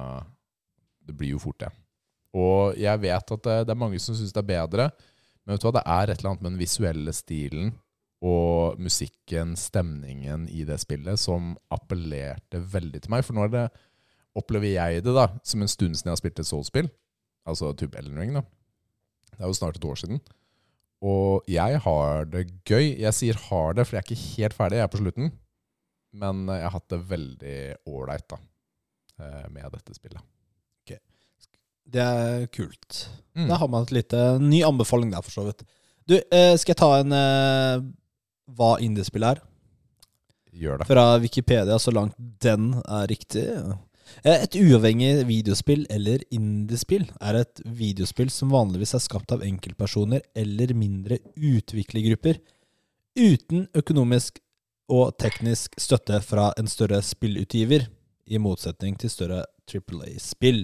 [1.06, 1.72] Det blir jo fort det.
[2.36, 4.89] Og jeg vet at det, det er mange som syns det er bedre,
[5.46, 7.74] men vet du hva, det er et eller annet med den visuelle stilen
[8.26, 13.26] og musikken, stemningen i det spillet, som appellerte veldig til meg.
[13.28, 13.65] For nå er det,
[14.36, 16.89] opplever jeg det da, som en stund siden jeg har spilt et Soul-spill.
[17.46, 18.41] Altså type Elden Ring, da.
[19.36, 20.22] Det er jo snart et år siden.
[21.06, 22.96] Og jeg har det gøy.
[23.04, 24.80] Jeg sier har det, for jeg er ikke helt ferdig.
[24.80, 25.34] Jeg er på slutten.
[26.15, 27.58] Men jeg har hatt det veldig
[27.91, 30.24] ålreit eh, med dette spillet.
[31.86, 33.06] Det er kult.
[33.36, 33.48] Mm.
[33.50, 35.65] Da har man et lite ny anbefaling der, for så vidt.
[36.08, 37.84] Du, eh, skal jeg ta en eh,
[38.56, 39.41] hva indiespill er?
[40.56, 40.88] Gjør det.
[40.88, 43.43] Fra Wikipedia, så langt den er riktig.
[44.24, 50.21] Eh, Et uavhengig videospill eller indiespill er et videospill som vanligvis er skapt av enkeltpersoner
[50.38, 52.39] eller mindre utviklergrupper,
[53.17, 54.39] uten økonomisk
[54.93, 57.88] og teknisk støtte fra en større spillutgiver,
[58.26, 60.63] i motsetning til større Triple A-spill.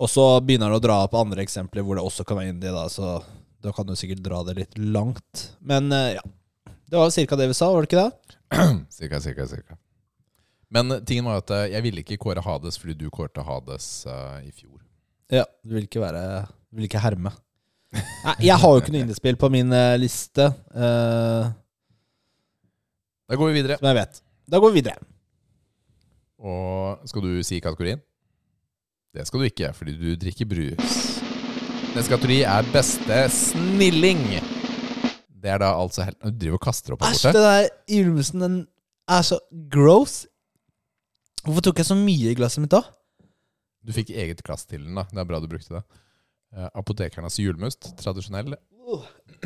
[0.00, 2.72] Og så begynner han å dra på andre eksempler hvor det også kan være indie,
[2.72, 3.18] da, så
[3.60, 5.50] da kan du sikkert dra det litt langt.
[5.60, 6.22] Men eh, ja.
[6.90, 8.36] Det var cirka det vi sa, var det ikke det?
[8.96, 9.76] Cirka, cirka, cirka.
[10.74, 14.40] Men tingen var at eh, jeg ville ikke kåre Hades fordi du kårte Hades uh,
[14.42, 14.80] i fjor.
[15.30, 16.24] Ja, du vil ikke være
[16.70, 17.30] Du vil ikke herme.
[17.94, 21.50] Nei, jeg har jo ikke noe indiespill på min eh, liste, Uh,
[23.30, 23.76] Da går vi videre.
[23.78, 24.22] som jeg vet.
[24.50, 24.98] Da går vi videre.
[26.42, 28.00] Og skal du si kategorien?
[29.14, 30.98] Det skal du ikke, fordi du drikker brus.
[31.96, 34.20] Neste kategori er beste snilling.
[35.40, 37.38] Det er da altså helt Du driver og kaster opp her Æsj, borte.
[37.40, 38.58] det der julemusen, den
[39.10, 39.38] er så
[39.72, 40.20] gross.
[41.42, 42.82] Hvorfor tok jeg så mye i glasset mitt da?
[43.82, 45.06] Du fikk eget glass til den, da.
[45.10, 45.82] Det er bra du brukte det.
[46.54, 48.54] Eh, apotekernes julmust, Tradisjonell.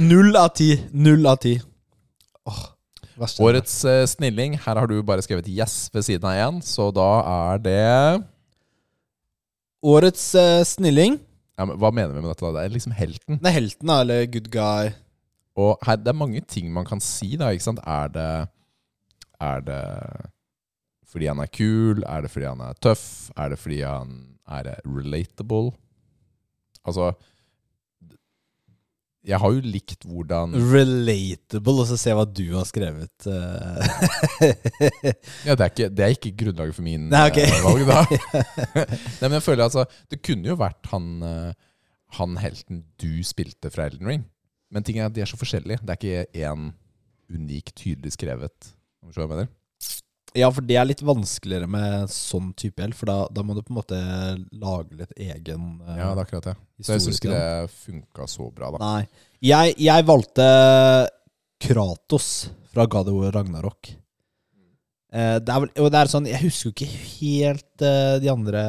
[0.02, 0.72] Null av ti.
[0.92, 1.54] Null av ti.
[2.50, 2.62] Åh,
[3.20, 3.44] verste.
[3.46, 4.58] Årets eh, snilling.
[4.66, 7.08] Her har du bare skrevet 'yes' ved siden av én, så da
[7.54, 8.24] er det
[9.84, 11.18] Årets eh, snilling.
[11.58, 12.44] ja, men Hva mener vi med dette?
[12.46, 12.52] da?
[12.56, 13.38] Det er liksom helten.
[13.42, 14.92] Det er helten, da, eller good guy.
[15.60, 17.50] Og her, det er mange ting man kan si, da.
[17.54, 17.82] ikke sant?
[17.86, 18.30] Er det
[19.44, 19.82] Er det
[21.10, 22.02] fordi han er kul?
[22.06, 23.30] Er det fordi han er tøff?
[23.36, 24.14] Er det fordi han
[24.48, 25.70] er relatable?
[26.84, 27.12] Altså
[29.24, 33.24] Jeg har jo likt hvordan Relatable, og så se hva du har skrevet.
[33.24, 34.50] eh.
[35.46, 37.38] Ja, det er ikke, det er ikke grunnlaget for min Nei, ok.
[37.40, 38.02] eh, valg, da.
[39.22, 41.52] Nei, men jeg føler altså Det kunne jo vært han, eh,
[42.18, 44.24] han helten du spilte fra Elden Ring.
[44.74, 45.80] Men ting er at de er så forskjellige.
[45.86, 46.68] Det er ikke én
[47.34, 48.72] unik, tydelig skrevet.
[49.02, 49.48] Om du hva jeg mener?
[50.34, 53.60] Ja, for det er litt vanskeligere med sånn type gjeld, for da, da må du
[53.62, 53.98] på en måte
[54.58, 56.54] lage litt egen uh, Ja, det er akkurat det.
[56.82, 58.80] Så jeg syns ikke det funka så bra, da.
[58.82, 59.28] Nei.
[59.44, 60.46] Jeg, jeg valgte
[61.62, 62.30] Kratos
[62.74, 63.92] fra God of War Ragnarok.
[65.14, 68.62] Uh, det er og det er sånn Jeg husker jo ikke helt uh, de andre,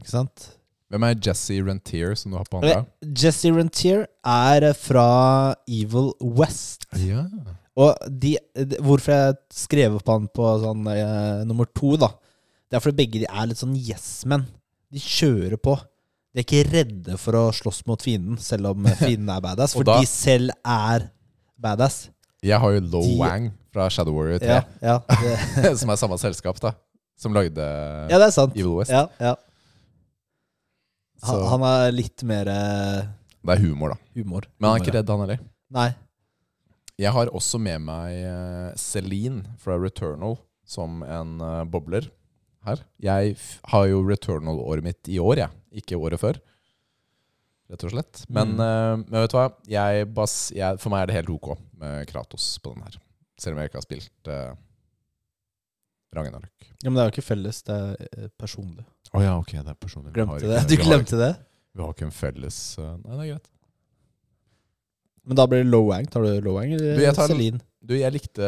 [0.00, 0.48] ikke sant?
[0.90, 2.82] Hvem er Jesse Rentier, som du har på andre?
[3.06, 5.06] Jesse Rentier er fra
[5.70, 6.86] Evil West.
[7.02, 7.24] Ja.
[7.76, 12.08] Og de, de, hvorfor jeg skrev opp han på sånn eh, nummer to, da
[12.70, 14.46] Det er fordi begge de er litt sånn yes-menn.
[14.90, 15.74] De kjører på.
[16.32, 19.76] De er ikke redde for å slåss mot fienden, selv om fienden er badass.
[19.76, 21.10] For da- de selv er
[21.60, 22.06] badass.
[22.44, 24.96] Jeg har jo Lo De- Wang fra Shadow Warrior 3, Ja, ja,
[25.80, 26.72] som er samme selskap, da.
[27.16, 28.56] Som lagde ja, det er sant.
[28.56, 28.92] Evil West.
[28.92, 29.34] Ja, ja.
[31.26, 33.06] Han, han er litt mer eh,
[33.46, 33.98] det er humor, da.
[34.18, 34.44] humor.
[34.58, 35.40] Men han er ikke redd, han heller.
[35.76, 35.88] Nei.
[37.00, 42.08] Jeg har også med meg eh, Celine fra Returnal som en eh, bobler
[42.66, 42.80] her.
[43.04, 43.36] Jeg
[43.70, 45.52] har jo Returnal-året mitt i år, jeg.
[45.82, 46.38] Ikke året før.
[47.70, 48.22] Rett og slett.
[48.32, 48.62] Men, Mm.
[48.64, 49.48] eh, men vet du hva?
[49.68, 52.96] Jeg bas jeg, for meg er det helt ok med Kratos på den her.
[53.38, 54.54] Selv om jeg ikke har spilt uh,
[56.16, 56.68] Ragnarok.
[56.80, 58.86] Ja, men det er jo ikke felles, det er personlig.
[59.12, 60.14] Å ja, ok, det er personlig.
[60.16, 60.62] Glemte det.
[60.70, 61.34] Du glemte det?
[61.76, 63.50] Vi har ikke en felles Nei, det er greit.
[65.26, 66.06] Men da blir det low wang.
[66.10, 67.58] Tar du low wang eller Du, tar Celine?
[67.86, 68.46] Du, jeg likte,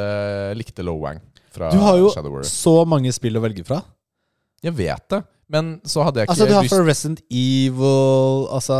[0.59, 1.21] likte Low Wang
[1.55, 2.47] fra Du har jo Warrior.
[2.47, 3.81] så mange spill å velge fra.
[4.63, 5.21] Jeg vet det,
[5.51, 8.79] men så hadde jeg ikke Altså, du har lyst for Resident Evil Altså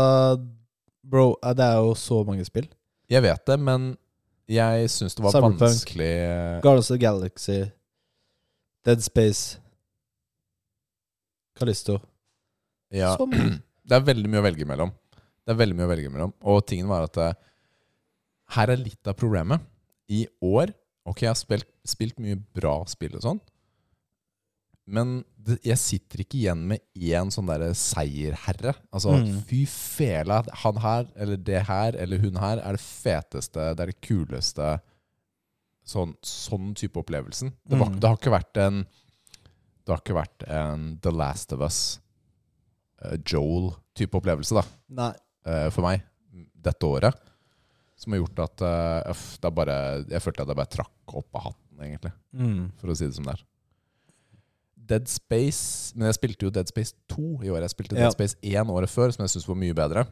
[1.09, 2.67] Bro, eh, det er jo så mange spill.
[3.09, 3.89] Jeg vet det, men
[4.49, 5.59] jeg syns det var Cyberpunk.
[5.63, 6.11] vanskelig
[6.65, 7.59] Guardians of the Galaxy,
[8.85, 9.57] Dead Space,
[11.57, 11.99] Kalisto
[12.93, 13.15] ja.
[13.89, 14.91] Det er veldig mye å velge mellom.
[15.45, 17.33] Det er veldig mye å velge mellom Og tingen var at eh,
[18.55, 19.61] her er litt av problemet.
[20.09, 20.73] I år
[21.07, 23.39] Ok, jeg har spilt, spilt mye bra spill og sånn,
[24.89, 28.75] men det, jeg sitter ikke igjen med én sånn derre seierherre.
[28.93, 29.39] Altså, Mm.
[29.47, 33.91] fy fela, han her, eller det her, eller hun her, er det feteste, det er
[33.93, 34.79] det kuleste
[35.89, 37.49] Sånn, sånn type opplevelsen.
[37.65, 37.99] Det, var, Mm.
[37.99, 38.83] det har ikke vært en
[39.85, 41.99] Det har ikke vært en The Last of Us,
[43.03, 45.13] uh, Joel-type opplevelse, da Nei.
[45.47, 46.03] Uh, for meg
[46.61, 47.15] dette året.
[47.99, 49.77] Som har gjort at eh, øff, det er bare,
[50.07, 52.11] jeg følte at jeg bare trakk opp av hatten, egentlig.
[52.31, 52.61] Mm.
[52.79, 53.45] For å si det som det er.
[54.89, 57.61] Dead Space Men jeg spilte jo Dead Space 2 i år.
[57.61, 58.07] Jeg spilte Ja.
[58.07, 60.05] Dead Space 1 året før, som jeg syns var mye bedre.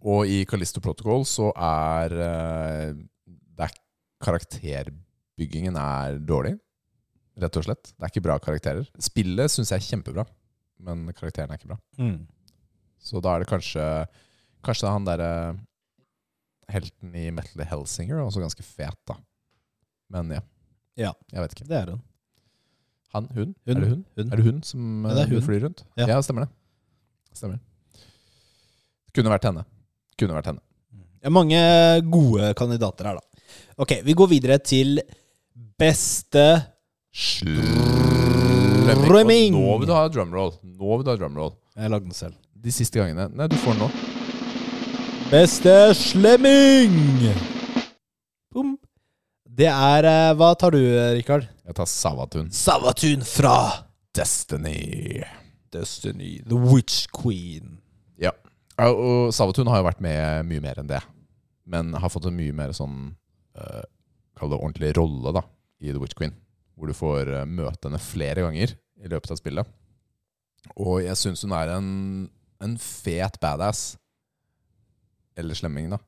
[0.00, 2.94] Og i Callisto Protocol så er eh,
[3.60, 3.74] er
[4.24, 6.54] Karakterbyggingen er dårlig,
[7.36, 7.90] rett og slett.
[7.92, 8.86] Det er ikke bra karakterer.
[9.02, 10.24] Spillet syns jeg er kjempebra,
[10.80, 11.78] men karakteren er ikke bra.
[12.00, 12.22] Mm.
[13.04, 13.84] Så da er det kanskje
[14.64, 15.32] Kanskje det er han derre
[16.72, 19.14] helten i Metal Hellsinger er også ganske fet, da.
[20.14, 20.42] Men ja.
[21.00, 21.12] Ja.
[21.32, 21.66] Jeg vet ikke.
[21.68, 22.02] Det er hun.
[23.14, 23.28] Han?
[23.34, 23.54] Hun?
[23.66, 23.70] Hun.
[23.70, 24.04] Er det hun?
[24.18, 24.26] Hun.
[24.32, 25.42] Er det hun som Ja, det eh, hun.
[25.46, 25.84] flyr rundt?
[25.98, 26.06] Ja.
[26.10, 26.20] Ja.
[26.22, 26.50] stemmer det.
[27.34, 27.58] Stemmer.
[29.14, 29.62] Kunne vært henne.
[30.18, 30.62] Kunne vært henne.
[31.24, 31.60] Er mange
[32.12, 33.24] gode kandidater her, da.
[33.80, 35.00] Ok, vi går videre til
[35.78, 36.44] beste
[38.84, 39.54] Slemming.
[39.54, 40.52] Nå vil du ha drumroll.
[40.62, 41.52] Nå vil du ha drumroll.
[41.78, 42.34] Jeg lagde den selv.
[42.64, 44.13] De siste gangene Nei, du får den nå.
[45.30, 46.92] Beste slemming!
[48.52, 48.74] Boom.
[49.48, 50.80] Det er eh, Hva tar du,
[51.16, 51.46] Rikard?
[51.64, 52.50] Jeg tar Savatun.
[52.52, 53.56] Savatun fra
[54.14, 55.24] Destiny.
[55.72, 56.36] Destiny.
[56.44, 57.78] The Witch Queen.
[58.20, 58.34] Ja,
[58.84, 61.00] og Savatun har jo vært med mye mer enn det.
[61.64, 63.14] Men har fått en mye mer sånn
[63.56, 63.82] uh,
[64.36, 65.44] Kall det ordentlig rolle da
[65.80, 66.36] i The Witch Queen.
[66.76, 69.74] Hvor du får eh, møte henne flere ganger i løpet av spillet.
[70.74, 71.92] Og jeg syns hun er en,
[72.64, 73.94] en fet badass.
[75.36, 76.00] Eller slemming, da.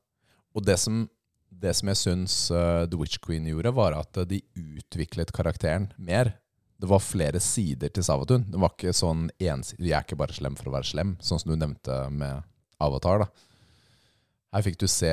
[0.57, 1.05] Og det som,
[1.51, 6.35] det som jeg syns uh, The Witch Queen gjorde, var at de utviklet karakteren mer.
[6.77, 8.47] Det var flere sider til Savatun.
[8.53, 11.41] Det var ikke sånn ensidig Jeg er ikke bare slem for å være slem, sånn
[11.41, 12.45] som du nevnte med
[12.85, 13.24] Avatar.
[13.24, 15.12] da Her fikk du se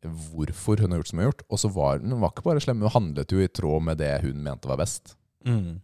[0.00, 1.46] hvorfor hun har gjort som hun har gjort.
[1.48, 4.12] Og så var hun var ikke bare slem, hun handlet jo i tråd med det
[4.24, 5.16] hun mente var best.
[5.46, 5.80] Mm.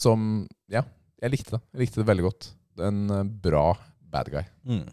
[0.00, 0.84] Som Ja,
[1.20, 1.62] jeg likte det.
[1.74, 2.50] Jeg likte det veldig godt.
[2.80, 3.66] En eh, bra
[4.10, 4.44] bad guy.
[4.64, 4.86] Mm.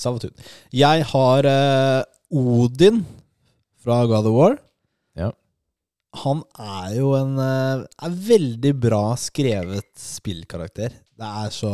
[0.00, 0.32] Savatun.
[0.74, 3.02] Jeg har eh, Odin
[3.80, 4.56] fra God of War.
[5.18, 5.30] Ja.
[6.24, 10.96] Han er jo en eh, er veldig bra skrevet spillkarakter.
[11.20, 11.72] Det er så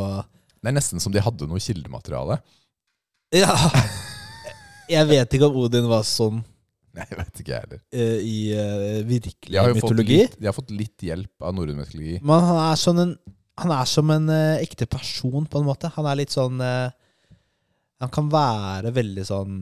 [0.59, 2.41] Det er nesten som de hadde noe kildemateriale.
[3.35, 3.55] Ja!
[4.87, 6.45] Jeg vet ikke om Odin var sånn
[6.97, 7.81] Nei, jeg vet ikke, jeg heller.
[7.93, 10.19] eh, i eh, virkelig De har jo fått mytologi.
[10.23, 12.15] litt, de har fått litt hjelp av norrøn mytologi.
[12.25, 13.11] Men han er, sånn en,
[13.61, 15.91] han er som en eh, ekte person, på en måte.
[15.99, 16.95] Han er litt sånn eh,
[18.03, 19.61] Han kan være veldig sånn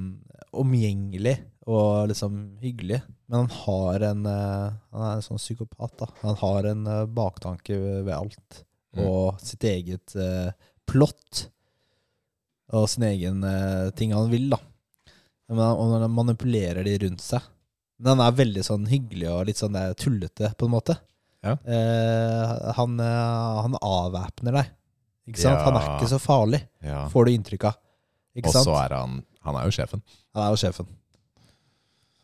[0.54, 1.36] omgjengelig
[1.70, 3.00] og liksom hyggelig.
[3.30, 6.10] Men han har en eh, Han er en sånn psykopat, da.
[6.22, 8.64] Han har en eh, baktanke ved alt.
[8.94, 9.02] Mm.
[9.08, 10.52] Og sitt eget uh,
[10.86, 11.48] plott.
[12.74, 14.60] Og sin egen uh, ting han vil, da.
[15.50, 17.42] Men han, og han manipulerer de rundt seg.
[17.98, 20.94] Men han er veldig sånn hyggelig og litt sånn der tullete, på en måte.
[21.42, 21.56] Ja.
[21.66, 24.70] Uh, han, han avvæpner deg.
[25.26, 25.64] Ikke sant?
[25.66, 27.08] Han er ikke så farlig, Ja.
[27.10, 27.80] får du inntrykk av.
[28.34, 28.66] Ikke Og sant?
[28.66, 29.10] så er han
[29.44, 30.00] Han er jo sjefen.
[30.34, 30.86] Han er jo sjefen.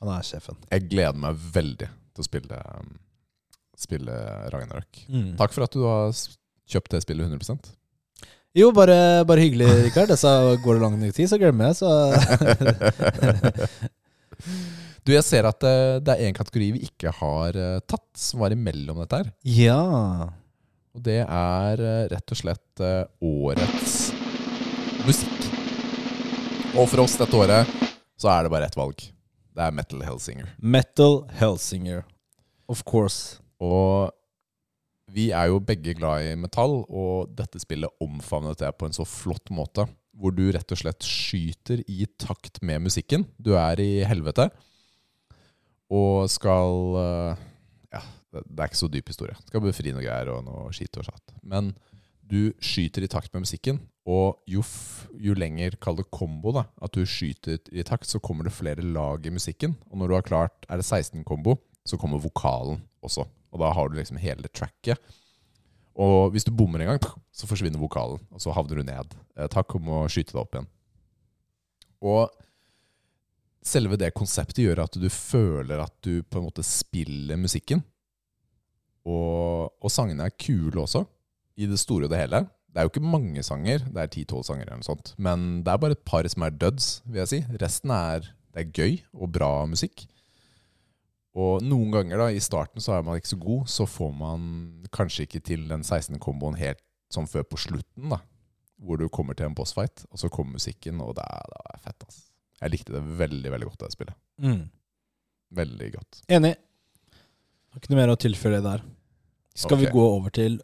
[0.01, 0.57] Han er sjefen.
[0.71, 2.95] Jeg gleder meg veldig til å spille, um,
[3.77, 4.15] spille
[4.55, 5.03] Ragnarok.
[5.13, 5.35] Mm.
[5.39, 6.09] Takk for at du har
[6.71, 7.69] kjøpt det spillet 100%
[8.57, 8.97] Jo, bare,
[9.29, 10.11] bare hyggelig, Rikard.
[10.19, 10.31] Så
[10.65, 11.91] går det lang nok tid, så glemmer jeg, så
[15.05, 15.75] Du, jeg ser at det,
[16.07, 19.31] det er en kategori vi ikke har eh, tatt, som var imellom dette her.
[19.49, 19.81] Ja.
[20.95, 23.95] Og det er eh, rett og slett eh, årets
[25.07, 25.40] musikk.
[26.79, 27.67] Og for oss dette året
[28.21, 29.03] så er det bare ett valg.
[29.51, 30.53] Det er Metal Hellsinger.
[30.63, 32.05] Metal Hellsinger.
[32.71, 33.41] Of course.
[33.59, 34.13] Og
[35.11, 39.07] vi er jo begge glad i metall, og dette spillet omfavnet det på en så
[39.09, 39.89] flott måte.
[40.15, 43.27] Hvor du rett og slett skyter i takt med musikken.
[43.35, 44.51] Du er i helvete.
[45.91, 47.47] Og skal eh,
[47.97, 49.35] Ja, det det er ikke så dyp historie.
[49.49, 51.35] Skal befri noe greier og noe skit og satt.
[51.43, 51.75] Men
[52.23, 54.63] du skyter i takt med musikken, og jo,
[55.21, 58.85] jo lenger, kall det kombo, da, at du skyter i takt, så kommer det flere
[58.85, 59.77] lag i musikken.
[59.91, 63.27] Og når du har klart Er det 16 kombo, så kommer vokalen også.
[63.51, 64.99] Og da har du liksom hele tracket.
[66.01, 69.17] Og hvis du bommer en gang, så forsvinner vokalen, og så havner du ned.
[69.37, 70.71] Eh, takk om å skyte deg opp igjen.
[72.01, 72.31] Og
[73.61, 77.83] selve det konseptet gjør at du føler at du på en måte spiller musikken.
[79.05, 81.05] Og, og sangene er kule også,
[81.61, 82.45] i det store og det hele.
[82.71, 85.13] Det er jo ikke mange sanger, det er 10-12 sanger eller noe sånt.
[85.19, 87.41] Men det er bare et par som er duds, vil jeg si.
[87.59, 90.05] Resten er, det er gøy og bra musikk.
[91.39, 94.47] Og noen ganger da, i starten så er man ikke så god, så får man
[94.95, 98.21] kanskje ikke til den 16-komboen helt sånn før på slutten, da.
[98.81, 101.85] Hvor du kommer til en bossfight, og så kommer musikken, og det er, det er
[101.85, 102.23] fett, ass.
[102.61, 104.17] Jeg likte det veldig, veldig godt, det spillet.
[104.43, 104.63] Mm.
[105.59, 106.23] Veldig godt.
[106.39, 106.55] Enig.
[107.71, 108.83] Har ikke noe mer å tilføre der.
[109.59, 109.87] Skal okay.
[109.87, 110.59] vi gå over til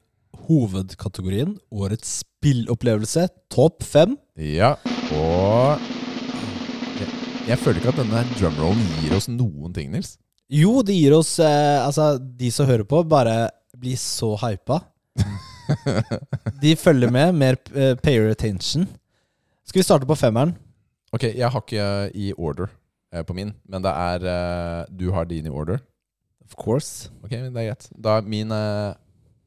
[0.47, 4.17] hovedkategorien Årets spillopplevelse, topp fem?
[4.39, 4.75] Ja,
[5.17, 5.83] og
[7.01, 7.09] jeg,
[7.51, 10.17] jeg føler ikke at denne drumrollen gir oss noen ting, Nils.
[10.53, 14.81] Jo, det gir oss eh, Altså, de som hører på, bare blir så hypa.
[16.63, 17.35] De følger med.
[17.35, 18.87] Mer eh, payer attention.
[19.67, 20.55] Skal vi starte på femmeren?
[21.15, 22.71] Ok, jeg har ikke i order
[23.13, 25.83] eh, på min, men det er eh, Du har din i order.
[26.47, 27.11] Of course.
[27.25, 27.89] Ok, men det er greit.
[27.91, 28.95] Da er min eh,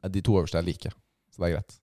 [0.08, 0.92] De to øverste er like,
[1.34, 1.80] så det er greit.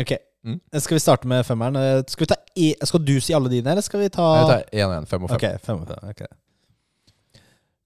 [0.00, 0.12] Ok.
[0.44, 0.60] Mm.
[0.80, 1.76] Skal vi starte med femmeren?
[1.76, 2.26] Eh, Skal,
[2.56, 5.06] e skal du si alle dine, eller skal vi ta Jeg tar én og én,
[5.08, 5.36] fem og fem.
[5.36, 6.08] Ok, fem og fem.
[6.14, 6.30] Okay.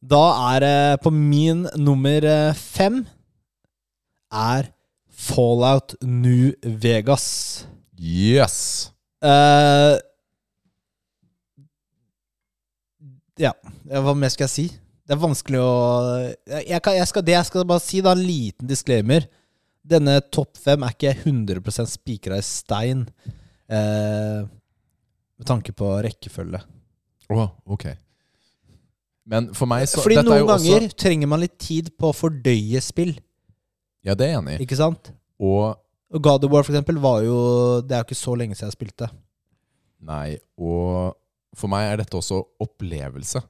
[0.04, 0.22] Da
[0.54, 3.06] er det på min nummer eh, fem
[4.30, 4.70] er
[5.10, 7.66] Fallout New Vegas.
[7.98, 8.90] Yes!
[9.24, 9.96] Uh,
[13.40, 13.54] ja,
[13.88, 14.66] hva mer skal jeg si?
[15.04, 15.70] Det er vanskelig å
[16.64, 19.26] jeg kan, jeg skal, Det jeg skal bare si, da, en liten disclaimer.
[19.84, 23.04] Denne topp fem er ikke 100 spikra i stein
[23.68, 24.46] eh,
[25.34, 26.62] med tanke på rekkefølge.
[27.34, 27.86] Å, ok.
[29.28, 32.80] Men for meg så Fordi noen ganger Også, trenger man litt tid på å fordøye
[32.84, 33.14] spill,
[34.04, 34.64] ja, det er jeg enig i.
[34.66, 35.08] ikke sant?
[35.40, 35.78] Og
[36.12, 37.36] Og God of War, for eksempel, var jo
[37.80, 39.08] Det er jo ikke så lenge siden jeg spilte.
[40.04, 41.16] Nei, og
[41.56, 43.40] for meg er dette også opplevelse.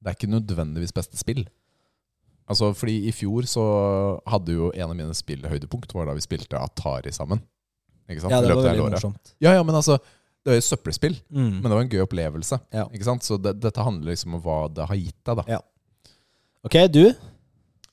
[0.00, 1.44] Det er ikke nødvendigvis beste spill.
[2.50, 3.64] Altså, fordi i fjor så
[4.28, 7.42] hadde jo en av mine spillhøydepunkt var da vi spilte Atari sammen.
[8.10, 8.34] Ikke sant?
[8.34, 9.34] Ja, det var veldig morsomt.
[9.38, 10.00] Ja, ja, men altså,
[10.42, 11.60] det er jo søppelspill, Mm.
[11.60, 12.58] men det var en gøy opplevelse.
[12.74, 12.88] Ja.
[12.90, 13.22] Ikke sant?
[13.22, 15.60] Så det, dette handler liksom om hva det har gitt deg, da.
[16.66, 17.04] Ok, du?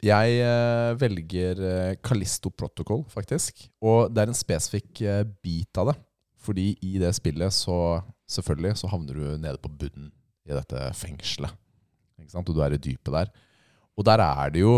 [0.04, 3.64] Jeg uh, velger eh, Callisto Protocol, faktisk.
[3.82, 5.98] Og det er en spesifikk uh, bit av det.
[6.48, 10.10] Fordi i det spillet så Selvfølgelig så havner du nede på bunnen
[10.44, 11.54] i dette fengselet.
[12.20, 12.50] Ikke sant?
[12.52, 13.30] Og du er i dypet der.
[13.98, 14.78] Og der er det jo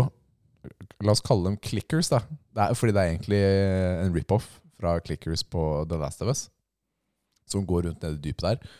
[1.00, 2.18] La oss kalle dem clickers, da.
[2.52, 6.42] Det er, fordi det er egentlig en rip-off fra clickers på The Last of Us.
[7.48, 8.74] Som går rundt nede i dypet der.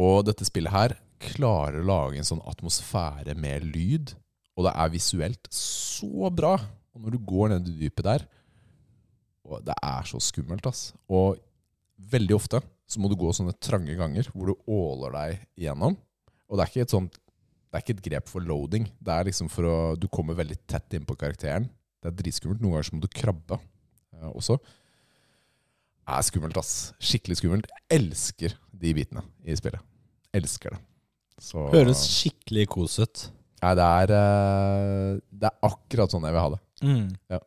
[0.00, 4.14] Og dette spillet her klarer å lage en sånn atmosfære med lyd.
[4.56, 6.54] Og det er visuelt så bra.
[6.96, 8.26] Og når du går ned i dypet der
[9.46, 10.88] og Det er så skummelt, ass.
[11.06, 11.38] Og
[12.10, 15.94] veldig ofte så må du gå sånne trange ganger hvor du åler deg igjennom.
[16.46, 17.20] Og det er ikke et sånt
[17.76, 18.86] Det er ikke et grep for loading.
[19.04, 21.66] Det er liksom for å Du kommer veldig tett innpå karakteren.
[22.00, 22.62] Det er dritskummelt.
[22.64, 23.58] Noen ganger så må du krabbe
[24.16, 24.56] eh, også.
[24.56, 26.72] Det er skummelt, ass.
[27.04, 27.68] Skikkelig skummelt.
[27.68, 29.84] Jeg elsker de bitene i spillet.
[30.40, 30.80] Elsker det.
[31.44, 33.26] Så Høres skikkelig kos ut.
[33.60, 37.42] Nei, det er eh, Det er akkurat sånn jeg vil ha det.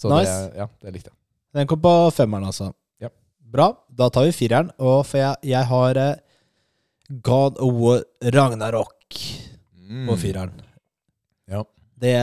[0.00, 0.32] Så Nice.
[0.32, 1.18] det, ja, det likte jeg.
[1.60, 2.72] Den kom på femmeren, altså.
[3.02, 3.12] Ja.
[3.44, 3.74] Bra.
[3.92, 4.72] Da tar vi fireren.
[4.80, 6.14] Og for jeg, jeg har eh,
[7.28, 9.03] God of War Ragnarok.
[9.84, 10.06] Mm.
[10.08, 10.52] på fireren.
[11.50, 11.62] Ja.
[12.00, 12.14] Det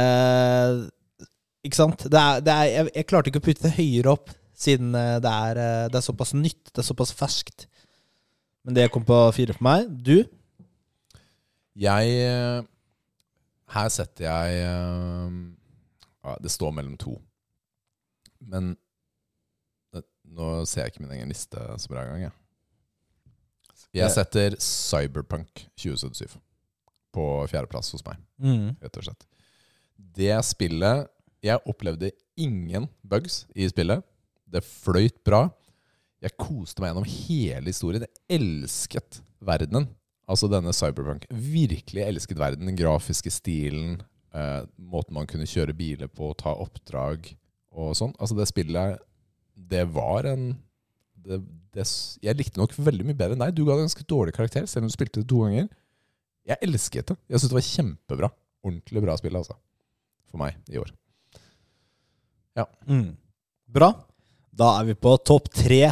[1.64, 2.06] Ikke sant?
[2.10, 5.18] Det er, det er, jeg, jeg klarte ikke å putte det høyere opp, siden eh,
[5.22, 6.72] det er, eh, det er såpass nytt.
[6.72, 7.68] Det er såpass ferskt.
[8.66, 9.90] Men det kom på fire for meg.
[10.06, 10.18] Du?
[11.82, 12.62] Jeg eh,
[13.72, 17.16] Her setter jeg ja, Det står mellom to.
[18.42, 18.74] Men
[20.32, 22.24] nå ser jeg ikke min egen liste så bra engang.
[22.26, 22.34] Jeg.
[24.00, 26.40] jeg setter Cyberpunk 2077
[27.14, 28.76] på fjerdeplass hos meg, Mm.
[28.82, 29.26] rett og slett.
[29.98, 31.08] Det spillet
[31.44, 34.04] Jeg opplevde ingen bugs i spillet.
[34.48, 35.50] Det fløyt bra.
[36.22, 38.04] Jeg koste meg gjennom hele historien.
[38.06, 39.88] Jeg elsket verdenen.
[40.30, 41.26] Altså denne Cyberpunk.
[41.34, 42.68] Virkelig elsket verden.
[42.70, 44.04] Den grafiske stilen.
[44.32, 47.34] Eh, måten man kunne kjøre biler på, ta oppdrag
[47.74, 48.14] og sånn.
[48.20, 49.00] Altså det spillet
[49.58, 50.60] Det var en
[51.18, 51.42] det,
[51.74, 51.84] det,
[52.22, 53.56] Jeg likte nok veldig mye bedre enn deg.
[53.56, 55.68] Du ga det ganske dårlig karakter, selv om du spilte det to ganger.
[56.50, 57.18] Jeg elsket det.
[57.30, 58.32] Jeg syntes det var kjempebra.
[58.66, 59.58] Ordentlig bra spill, altså.
[60.32, 60.92] For meg i år.
[62.88, 63.14] Mm.
[63.72, 63.92] Bra.
[64.52, 65.86] Da er vi på topp tre.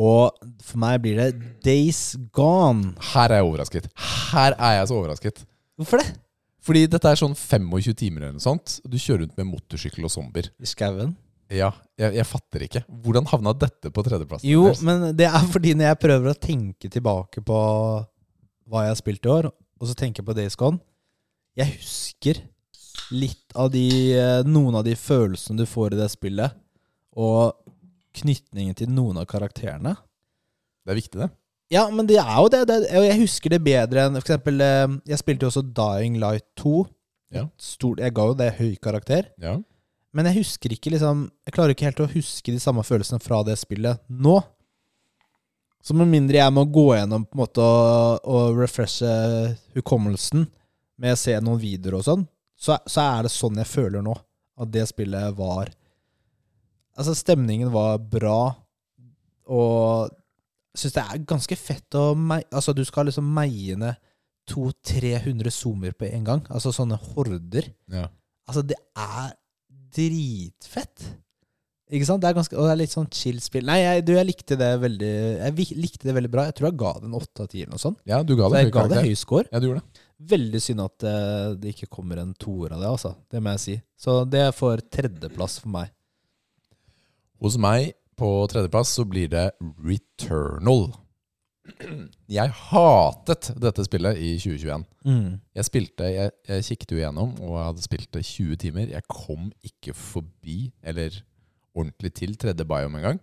[0.00, 1.30] Og for meg blir det
[1.66, 2.94] Days Gone.
[3.12, 3.88] Her er jeg overrasket.
[4.30, 5.42] Her er jeg så overrasket.
[5.80, 6.12] Hvorfor det?
[6.64, 8.78] Fordi dette er sånn 25 timer eller noe sånt.
[8.84, 10.50] Du kjører rundt med motorsykkel og zombier.
[10.60, 11.16] I skauen?
[11.50, 12.82] Ja, jeg, jeg fatter ikke.
[13.02, 14.44] Hvordan havna dette på tredjeplass?
[14.46, 17.58] Jo, men det er fordi når jeg prøver å tenke tilbake på
[18.70, 19.48] hva jeg har spilt i år,
[19.80, 20.80] og så tenker jeg på Days Gone
[21.58, 22.42] Jeg husker
[23.10, 26.54] litt av de eh, Noen av de følelsene du får i det spillet,
[27.18, 27.56] og
[28.20, 29.96] knytningen til noen av karakterene.
[30.84, 31.30] Det er viktig, det.
[31.70, 32.64] Ja, men det er jo det.
[32.66, 36.46] det er, jeg husker det bedre enn eksempel eh, Jeg spilte jo også Dying Light
[36.58, 36.82] 2.
[37.34, 37.44] Ja.
[37.62, 39.28] Stor, jeg ga jo det høy karakter.
[39.38, 39.54] Ja.
[40.10, 43.44] Men jeg husker ikke liksom Jeg klarer ikke helt å huske de samme følelsene fra
[43.46, 44.40] det spillet nå.
[45.80, 49.10] Så med mindre jeg må gå gjennom på en måte og, og refreshe
[49.76, 50.44] hukommelsen
[51.00, 52.24] med å se noen videoer og sånn,
[52.60, 54.14] så, så er det sånn jeg føler nå.
[54.60, 55.70] At det spillet var
[57.00, 58.50] Altså, stemningen var bra,
[59.48, 60.10] og
[60.74, 63.96] jeg syns det er ganske fett å meie Altså, du skal liksom meie ned
[64.50, 66.42] 200-300 zoomer på en gang.
[66.50, 67.70] Altså sånne horder.
[67.92, 68.08] ja.
[68.50, 69.32] Altså, det er
[69.94, 71.04] dritfett.
[71.90, 72.22] Ikke sant?
[72.22, 73.64] Det er ganske, og det er litt sånn chill spill.
[73.66, 75.10] Nei, jeg, du, jeg likte det veldig
[75.40, 76.44] Jeg likte det veldig bra.
[76.46, 77.98] Jeg tror jeg ga det en åtte av ti eller noe sånt.
[78.06, 79.48] ja, du ga Så det jeg ga det høy score.
[79.50, 80.06] Ja, du gjorde det.
[80.30, 83.14] Veldig synd at eh, det ikke kommer en toer av det, altså.
[83.32, 83.76] Det må jeg si.
[83.98, 85.90] Så det får tredjeplass for meg.
[87.40, 89.46] Hos meg på tredjeplass så blir det
[89.80, 90.90] Returnal.
[92.30, 94.84] Jeg hatet dette spillet i 2021.
[95.56, 98.90] Jeg spilte, jeg, jeg kikket jo igjennom og jeg hadde spilt det 20 timer.
[98.92, 101.14] Jeg kom ikke forbi, eller
[101.74, 103.20] ordentlig til, tredje biome en gang.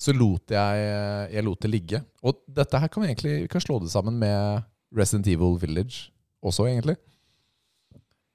[0.00, 0.86] Så lot jeg,
[1.32, 2.00] jeg lot det ligge.
[2.26, 4.64] Og dette her kan vi egentlig vi kan slå det sammen med
[4.94, 6.10] Resident Evil Village
[6.44, 6.96] også, egentlig.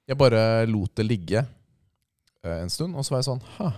[0.08, 3.68] Jeg bare lot det ligge eh, en stund, og så var jeg sånn Hæ.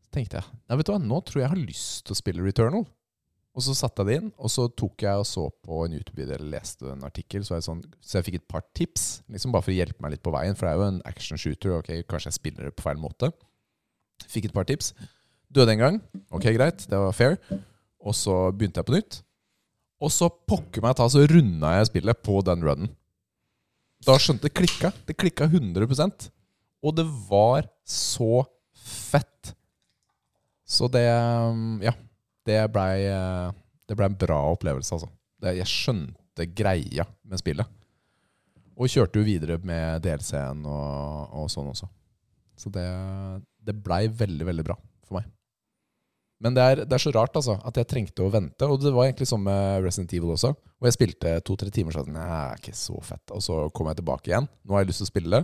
[0.00, 2.20] Så tenkte jeg Nei, vet du hva, nå tror jeg jeg har lyst til å
[2.22, 2.86] spille Returnal.
[3.50, 6.36] Og så satte jeg det inn, og så tok jeg og så på en YouTube-video
[6.36, 7.42] eller leste en artikkel.
[7.44, 10.14] Så, jeg sånn, så jeg fikk et par tips, liksom bare for å hjelpe meg
[10.14, 10.54] litt på veien.
[10.56, 11.74] For det er jo en action shooter.
[11.80, 13.32] Ok, kanskje jeg spiller det på feil måte.
[14.28, 14.92] Fikk et par tips.
[15.50, 15.98] Døde en gang.
[16.30, 16.84] Ok, greit.
[16.90, 17.38] Det var fair.
[18.00, 19.20] Og så begynte jeg på nytt.
[20.00, 22.92] Og så pokker meg ta, så runda jeg spillet på den runnen.
[24.06, 24.92] Da skjønte det klikka.
[25.06, 26.30] Det klikka 100%
[26.80, 29.54] Og det var så fett.
[30.64, 31.04] Så det
[31.84, 31.92] Ja.
[32.46, 33.04] Det blei
[33.90, 35.08] det ble en bra opplevelse, altså.
[35.42, 37.66] Det, jeg skjønte greia med spillet.
[38.78, 41.88] Og kjørte jo videre med DLC-en og, og sånn også.
[42.56, 42.86] Så det,
[43.66, 45.28] det blei veldig, veldig bra for meg.
[46.40, 48.64] Men det er, det er så rart altså, at jeg trengte å vente.
[48.64, 50.54] Og det var egentlig sånn med Resident Evil også.
[50.80, 53.26] Og jeg spilte to-tre timer jeg sånn, Nei, ikke så fett.
[53.36, 54.48] Og så kom jeg tilbake igjen.
[54.64, 55.42] Nå har jeg lyst til å spille.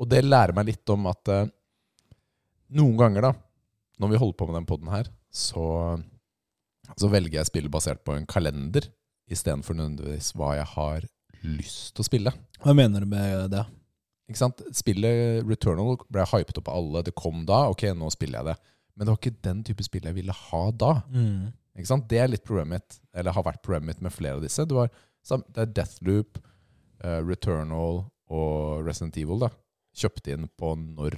[0.00, 1.48] Og det lærer meg litt om at eh,
[2.74, 3.32] noen ganger, da,
[4.02, 5.66] når vi holder på med den poden her, så,
[6.96, 8.88] så velger jeg spill basert på en kalender
[9.30, 11.06] istedenfor nødvendigvis hva jeg har
[11.46, 12.32] lyst til å spille.
[12.64, 13.62] Hva mener du med det?
[14.30, 14.60] Ikke sant?
[14.78, 17.02] Spillet Returnal ble hypet opp av alle.
[17.06, 17.64] Det kom da.
[17.72, 18.76] Ok, nå spiller jeg det.
[18.94, 20.92] Men det var ikke den type spill jeg ville ha da.
[21.74, 22.06] Ikke sant?
[22.10, 24.66] Det er litt problemet mitt, eller har vært problemet mitt med flere av disse.
[24.68, 24.90] Det, var,
[25.50, 26.40] det er Deathloop,
[27.04, 29.42] uh, Returnal og Resident Evil.
[29.46, 29.50] da
[30.00, 31.16] Kjøpte inn på når,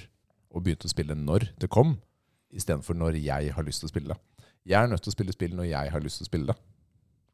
[0.52, 1.96] og begynte å spille når det kom,
[2.52, 4.46] istedenfor når jeg har lyst til å spille det.
[4.72, 6.56] Jeg er nødt til å spille spill når jeg har lyst til å spille det.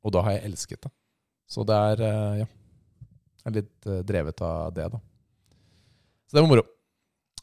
[0.06, 0.92] Og da har jeg elsket det.
[1.48, 5.02] Så det er uh, ja, jeg er litt uh, drevet av det, da.
[6.28, 6.64] Så det var moro.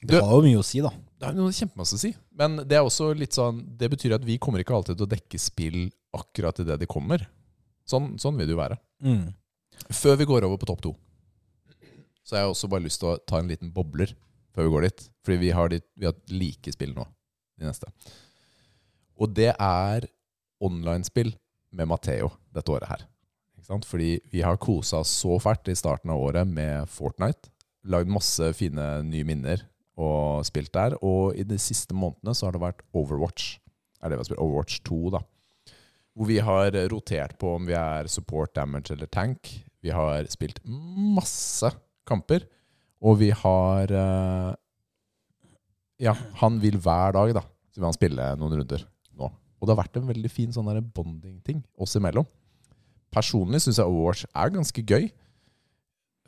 [0.05, 0.91] Det har jo mye å si, da.
[1.21, 2.11] Det noe kjempemasse å si.
[2.37, 5.13] Men det er også litt sånn Det betyr at vi kommer ikke alltid til å
[5.13, 5.79] dekke spill
[6.15, 7.23] akkurat idet de kommer.
[7.89, 8.77] Sånn, sånn vil det jo være.
[9.05, 9.31] Mm.
[9.93, 10.93] Før vi går over på topp to,
[12.25, 14.13] så har jeg også bare lyst til å ta en liten bobler
[14.55, 15.07] før vi går dit.
[15.25, 17.05] Fordi vi har, dit, vi har like spill nå,
[17.59, 17.89] de neste.
[19.19, 20.07] Og det er
[20.63, 21.33] online-spill
[21.75, 23.05] med Matheo dette året her.
[23.65, 27.49] Fordi vi har kosa oss så fælt i starten av året med Fortnite.
[27.85, 29.61] Lagd masse fine nye minner
[30.01, 30.97] og spilt der.
[31.05, 33.55] Og i de siste månedene så har det vært Overwatch.
[34.01, 35.21] Er det vi har spilt Overwatch 2, da.
[36.15, 39.51] Hvor vi har rotert på om vi er support, damage eller tank.
[39.83, 41.71] Vi har spilt masse
[42.07, 42.45] kamper.
[43.05, 44.53] Og vi har eh,
[46.01, 47.43] Ja, han vil hver dag, da.
[47.71, 48.85] Så vil han spille noen runder
[49.19, 49.29] nå.
[49.29, 52.27] Og det har vært en veldig fin sånn bonding-ting oss imellom.
[53.15, 55.09] Personlig syns jeg Overwatch er ganske gøy.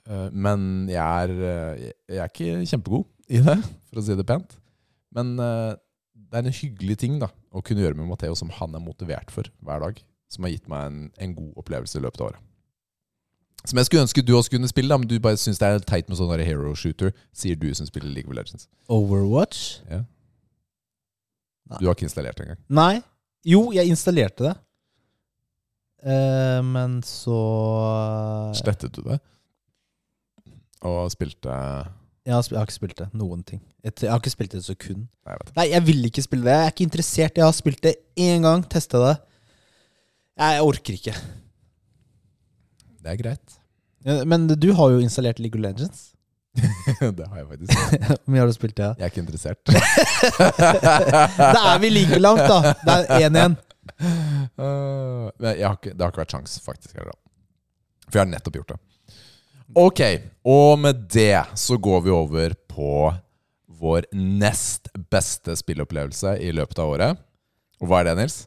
[0.07, 3.57] Eh, Men jeg er, eh, jeg er ikke kjempegod i det,
[3.89, 4.57] for å si det pent.
[5.15, 5.73] Men eh,
[6.27, 9.31] det er en hyggelig ting da å kunne gjøre med Matheo som han er motivert
[9.33, 10.03] for hver dag.
[10.31, 12.43] Som har gitt meg en, en god opplevelse i løpet av året.
[13.67, 15.83] Som jeg skulle ønske du også kunne spille, da, men du bare syns det er
[15.83, 18.67] teit med sånn hero shooter, sier du som spiller League of Legends.
[18.91, 19.81] Overwatch?
[19.89, 20.03] Ja.
[21.75, 22.61] Du har ikke installert det engang.
[22.71, 23.01] Nei.
[23.47, 24.53] Jo, jeg installerte det.
[26.07, 27.39] Uh, men så
[28.55, 29.17] Slettet du det?
[30.88, 31.53] Og spilte
[32.27, 33.05] jeg har, jeg har ikke spilt det.
[33.15, 33.61] Noen ting.
[33.85, 35.05] Jeg, jeg har ikke spilt det et sekund.
[35.23, 35.51] Nei, jeg.
[35.55, 36.55] Nei, jeg vil ikke spille det.
[36.57, 37.38] Jeg er ikke interessert.
[37.39, 39.13] Jeg har spilt det én gang, testa det.
[40.43, 41.13] Jeg orker ikke.
[42.99, 43.55] Det er greit.
[44.03, 46.01] Ja, Men du har jo installert League of Legends.
[47.19, 47.71] det har jeg faktisk.
[48.25, 48.89] Hvor mye har du spilt det?
[48.97, 49.63] Jeg er ikke interessert.
[51.55, 52.75] Da er vi like langt, da!
[52.83, 53.55] Det er 1-1.
[54.59, 56.99] Uh, det har ikke vært sjans, faktisk.
[56.99, 57.15] eller.
[58.09, 58.81] For jeg har nettopp gjort det.
[59.76, 59.99] Ok,
[60.47, 63.11] og med det så går vi over på
[63.78, 67.20] vår nest beste spillopplevelse i løpet av året.
[67.82, 68.38] Og hva er det, Nils?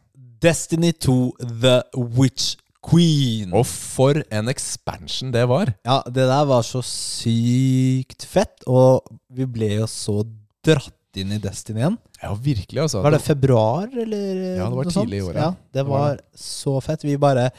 [0.41, 1.17] Destiny 2
[1.61, 1.77] The
[2.17, 3.53] Witch Queen.
[3.53, 5.75] Og for en expansion det var!
[5.85, 10.23] Ja, det der var så sykt fett, og vi ble jo så
[10.65, 11.99] dratt inn i Destiny igjen.
[12.23, 13.05] Ja, virkelig, altså.
[13.05, 15.43] Var det februar, eller Ja, det var tidlig i året.
[15.45, 17.05] Ja, det var så fett.
[17.05, 17.51] Vi bare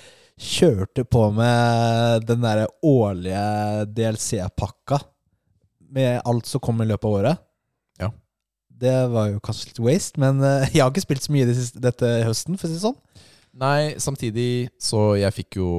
[0.42, 5.00] kjørte på med den derre årlige DLC-pakka
[5.92, 7.42] med alt som kom i løpet av året.
[8.02, 8.10] Ja.
[8.82, 11.58] Det var jo kanskje litt waste, men eh, jeg har ikke spilt så mye det
[11.60, 12.98] siste, dette høsten, for å si det sånn.
[13.62, 15.72] Nei, samtidig så jeg fikk jo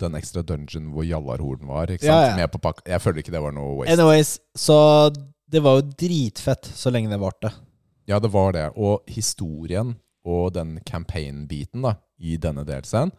[0.00, 1.92] den ekstra dungeon hvor Jallarhorden var.
[1.94, 2.10] Ikke sant?
[2.10, 2.36] Ja, ja.
[2.40, 2.82] Med på pakka.
[2.90, 3.94] Jeg føler ikke det var noe waste.
[3.94, 4.78] Anyways, så
[5.48, 7.52] det var jo dritfett så lenge det varte.
[8.10, 8.66] Ja, det var det.
[8.74, 9.94] Og historien
[10.28, 13.14] og den campaign-biten da i denne delscenen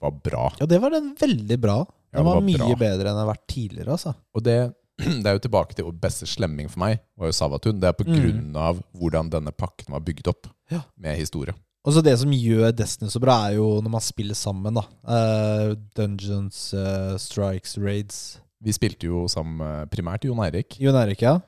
[0.00, 0.44] var bra.
[0.60, 1.78] Ja, det var den veldig bra.
[2.12, 2.74] Ja, Den var, var mye bra.
[2.80, 4.14] bedre enn den har vært tidligere, altså.
[4.34, 4.58] Og det,
[5.22, 7.80] det er jo tilbake til beste slemming for meg, var jo Savatun.
[7.80, 8.16] Det er på Mm.
[8.20, 10.82] grunn av hvordan denne pakken var bygd opp Ja.
[10.96, 11.54] med historie.
[11.84, 14.82] Og så det som gjør Destiny så bra, er jo når man spiller sammen, da.
[15.06, 18.38] Uh, dungeons, uh, strikes, raids.
[18.60, 21.38] Vi spilte jo sammen primært Jon Eirik, Jon Eirik, ja?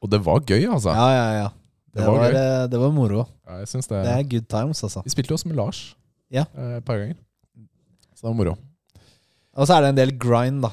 [0.00, 0.94] og det var gøy, altså.
[0.96, 1.48] Ja, ja, ja.
[1.92, 3.22] Det, Det var var, eh, det var moro.
[3.48, 5.02] Ja, jeg synes det, Det er good times, altså.
[5.04, 5.78] Vi spilte jo også med Lars
[6.30, 6.44] Ja.
[6.56, 7.16] eh, et par ganger.
[8.16, 8.56] Så det var moro.
[9.56, 10.72] Og så er det en del grind, da.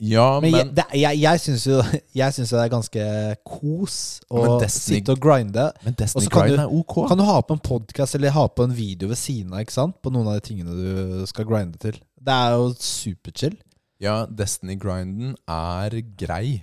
[0.00, 1.82] Ja, Men, men, jeg, jeg, jeg syns jo,
[2.22, 3.02] jeg synes det er ganske
[3.44, 3.96] kos
[4.32, 5.66] å Destiny- sitte og grinde.
[5.84, 6.94] men Destiny så kan Grind du- er ok.
[7.10, 9.76] Kan du ha på en podkast eller ha på en video ved siden av, ikke
[9.76, 9.98] sant?
[10.00, 10.72] På noen av de tingene
[11.20, 11.98] du skal grinde til.
[12.16, 13.58] Det er jo superchill.
[14.00, 16.62] Ja, Destiny-grinden er grei,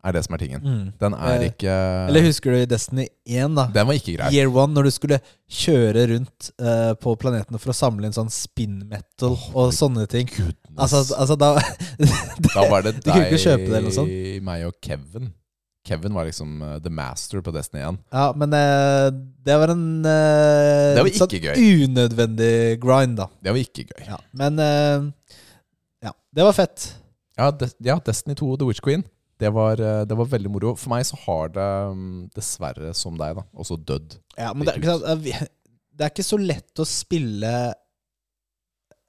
[0.00, 0.62] er det som er tingen.
[0.64, 0.84] Mm.
[1.00, 1.74] Den er Eh, ikke
[2.08, 3.66] Eller husker du i Destiny 1, da?
[3.74, 4.30] Den var ikke grei.
[4.34, 5.18] Year One, når du skulle
[5.60, 10.06] kjøre rundt eh, på planetene for å samle inn sånn spin metal Oh og sånne
[10.10, 10.30] ting.
[10.76, 11.52] Altså, altså da
[12.54, 15.30] da var det deg, det meg og Kevin.
[15.86, 18.00] Kevin var liksom uh, the master på Destiny 1.
[18.12, 19.08] Ja, men uh,
[19.44, 21.86] det var en Det var sånn gøy.
[21.86, 23.30] unødvendig grind, da.
[23.40, 24.04] Det var ikke gøy.
[24.08, 24.60] Ja, men
[26.04, 26.90] Ja, det var fett.
[27.40, 29.04] Ja, De ja, Destiny 2 og The Witch Queen.
[29.40, 30.74] Det var, eh, det var veldig moro.
[30.76, 34.18] For meg så har det mm, dessverre, som deg, da, også dødd.
[34.36, 35.46] Ja, men det, er ikke eh,
[35.96, 37.54] det er ikke så lett å spille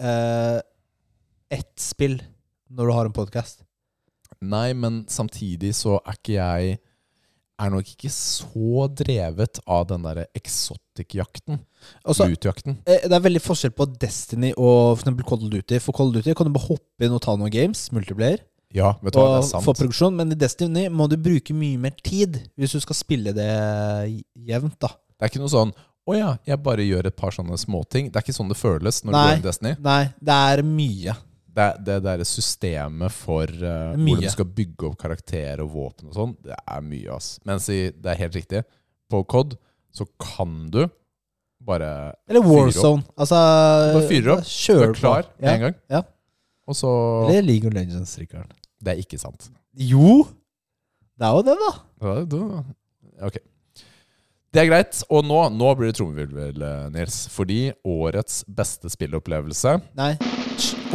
[0.01, 0.59] uh,
[1.51, 2.17] ett spill
[2.71, 3.65] når du har en podkast.
[4.41, 6.79] Nei, men samtidig så er ikke jeg
[7.61, 11.59] Er nok ikke så drevet av den derre exotic-jakten.
[12.07, 12.79] Loot-jakten.
[12.87, 15.77] Det er veldig forskjell på Destiny og for eksempel of Duty.
[15.77, 18.41] For of Duty kan du bare hoppe inn og ta noen games, multiplayer,
[18.73, 19.65] Ja, vet du hva, det er sant.
[19.65, 20.15] for progresjon.
[20.15, 23.49] Men i Destiny må du bruke mye mer tid hvis du skal spille det
[24.47, 24.93] jevnt, da.
[25.17, 25.73] Det er ikke noe sånn
[26.09, 28.07] Å ja, jeg bare gjør et par sånne småting.
[28.09, 29.19] Det er ikke sånn det føles når Nei.
[29.21, 29.73] du går i Destiny.
[29.85, 31.13] Nei, det er mye.
[31.51, 36.15] Det, det der systemet for uh, hvordan du skal bygge opp karakter og våpen og
[36.15, 37.35] sånn, det er mye, ass.
[37.45, 38.63] Mens i, det er helt riktig.
[39.11, 39.53] På COD
[39.93, 40.85] så kan du
[41.61, 41.91] bare
[42.31, 42.41] Eller.
[42.47, 43.03] Warzone.
[43.19, 45.53] Altså Du bare fyrer opp, Du Kjør er klar med Ja.
[45.53, 45.75] en gang.
[45.91, 46.01] ja.
[46.71, 46.89] Og så
[47.29, 48.53] Eller League of Legends, Rikard.
[48.81, 49.49] Det er ikke sant.
[49.77, 50.23] Jo!
[51.17, 51.71] Det er jo det, da.
[52.01, 52.63] Ja, da-
[53.27, 53.35] Ok.
[54.51, 55.03] Det er greit.
[55.13, 57.27] Og nå, nå blir det trommevirvel, eh, Nils.
[57.31, 60.15] Fordi årets beste spillopplevelse Nei.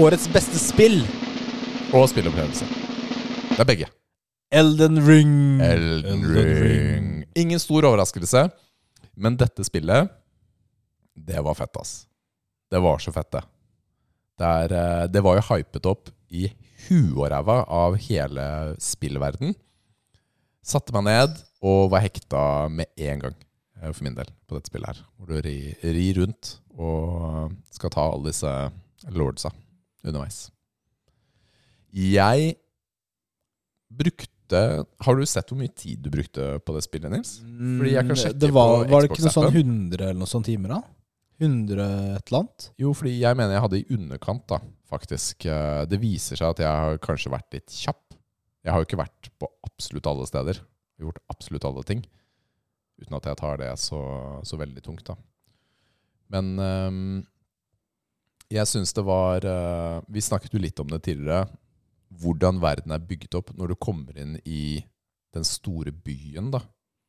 [0.03, 0.99] Årets beste spill.
[1.95, 2.67] og spillopplevelse
[3.55, 3.87] Det er begge.
[4.53, 5.61] Elden Ring.
[5.63, 7.25] Elden Ring.
[7.37, 8.51] Ingen stor overraskelse,
[9.17, 10.11] men dette spillet,
[11.17, 12.07] det var fett, ass.
[12.71, 13.43] Det var så fett, det.
[14.39, 16.51] Det, er, eh, det var jo hypet opp i
[16.89, 18.47] huet og ræva av hele
[18.83, 19.55] spillverden.
[20.67, 23.37] Satte meg ned og var hekta med en gang,
[23.81, 25.03] eh, for min del, på dette spillet her.
[25.17, 28.53] Hvor du rir, ri rundt og skal ta alle disse
[29.15, 29.53] lordsa
[30.07, 30.47] underveis.
[31.97, 32.57] Jeg
[33.91, 34.23] brukte
[35.03, 37.33] Har du sett hvor mye tid du brukte på det spillet, Nils?
[37.41, 40.31] Fordi jeg kan sjekke det var, på var det ikke noe sånn 100 eller noe
[40.31, 40.79] sånt timer, da?
[41.43, 42.67] 100 et eller annet?
[42.79, 44.61] Jo, fordi jeg mener jeg hadde i underkant, da,
[44.91, 45.47] faktisk.
[45.51, 48.17] Eh, Det viser seg at jeg har kanskje vært litt kjapp.
[48.67, 50.61] Jeg har jo ikke vært på absolutt alle steder.
[51.03, 52.05] Gjort absolutt alle ting.
[52.99, 54.01] Uten at jeg tar det så,
[54.47, 55.17] så veldig tungt, da.
[56.33, 57.27] Men ehm,
[58.51, 61.45] jeg syns det var eh, Vi snakket jo litt om det tidligere.
[62.17, 64.81] Hvordan verden er bygget opp når du kommer inn i
[65.37, 66.63] den store byen, da.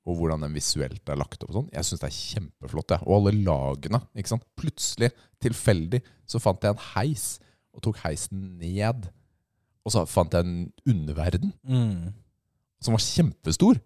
[0.07, 1.51] Og hvordan den visuelt er lagt opp.
[1.55, 1.71] sånn.
[1.73, 2.93] Jeg syns det er kjempeflott.
[2.95, 2.99] Ja.
[3.07, 3.99] Og alle lagene.
[4.15, 4.45] ikke sant?
[4.59, 5.09] Plutselig,
[5.43, 7.25] tilfeldig, så fant jeg en heis,
[7.77, 9.07] og tok heisen ned.
[9.87, 12.13] Og så fant jeg en underverden Mm.
[12.83, 13.79] som var kjempestor.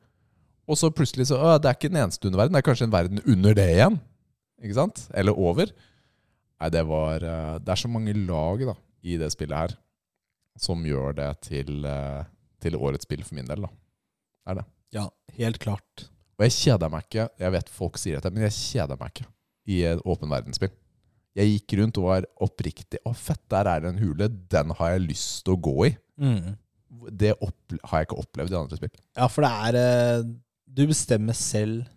[0.72, 2.94] Og så plutselig så øh, Det er ikke den eneste underverden, det er kanskje en
[2.96, 4.00] verden under det igjen.
[4.64, 5.08] Ikke sant?
[5.14, 5.72] Eller over.
[6.62, 9.78] Nei, det var eh, Det er så mange lag da, i det spillet her
[10.62, 12.24] som gjør det til, eh,
[12.62, 13.62] til årets spill for min del.
[13.66, 13.68] da.
[13.72, 14.66] Det er det.
[14.94, 15.06] Ja,
[15.38, 16.08] helt klart.
[16.38, 17.30] Og jeg kjeder meg ikke.
[17.40, 19.28] Jeg vet folk sier dette, men jeg kjeder meg ikke
[19.72, 20.72] i åpen verdensspill.
[21.38, 24.28] Jeg gikk rundt og var oppriktig Å, fett, der er det en hule.
[24.52, 25.92] Den har jeg lyst til å gå i.
[26.20, 26.58] Mm.
[27.22, 28.92] Det har jeg ikke opplevd i andre spill.
[29.16, 30.26] Ja, for det er eh,
[30.68, 31.88] Du bestemmer selv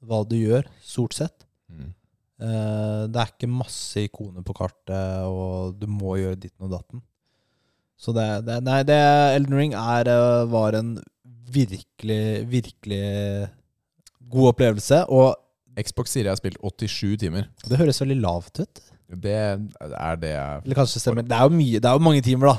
[0.00, 1.46] hva du gjør, stort sett.
[1.68, 1.92] Mm.
[2.40, 7.02] Det er ikke masse ikoner på kartet, og du må gjøre ditten og datten.
[8.00, 8.96] Så det, det Nei, det
[9.36, 10.94] Elden Ring er, eh, var en
[11.52, 13.04] virkelig, virkelig
[14.32, 15.02] god opplevelse.
[15.12, 15.34] Og
[15.82, 17.46] Xbox sier jeg har spilt 87 timer.
[17.68, 18.80] det høres veldig lavt ut.
[19.10, 21.22] Det er det jeg Eller kanskje stemmer.
[21.26, 22.56] Det er jo mye, det er jo mange timer, da.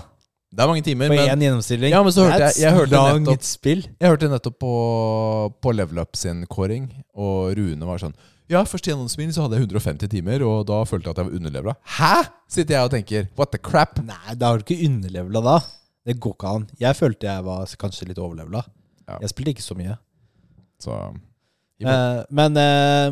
[0.51, 1.91] Det er mange timer, På én gjennomstilling.
[1.93, 3.83] Ja, men så hørte jeg- jeg hørte nettopp- spill.
[4.01, 8.13] jeg hørte nettopp på, på Level Up sin kåring, og Rune var sånn
[8.49, 11.37] Ja, først gjennomspill så hadde jeg 150 timer, og da følte jeg at jeg var
[11.39, 11.75] underlevela.
[11.87, 12.27] Hæ?!
[12.49, 13.27] sitter jeg og tenker.
[13.37, 13.97] What the crap?
[14.03, 15.59] Nei, da har du ikke underlevela da.
[16.05, 16.67] Det går ikke an.
[16.77, 18.65] Jeg følte jeg var kanskje litt overlevela.
[19.07, 19.19] Ja.
[19.21, 19.97] Jeg spilte ikke så mye.
[20.83, 20.97] Så
[21.89, 23.11] Eh, men eh,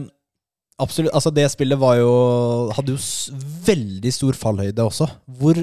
[0.79, 2.11] absolutt, altså det spillet var jo
[2.77, 2.99] Hadde jo
[3.65, 5.07] veldig stor fallhøyde også.
[5.39, 5.59] Hvor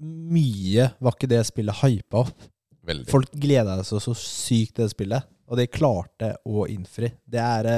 [0.00, 2.46] mye var ikke det spillet hypa opp?
[2.90, 3.06] veldig.
[3.12, 7.10] Folk gleda seg så sykt til det spillet, og det klarte å innfri.
[7.28, 7.68] Det er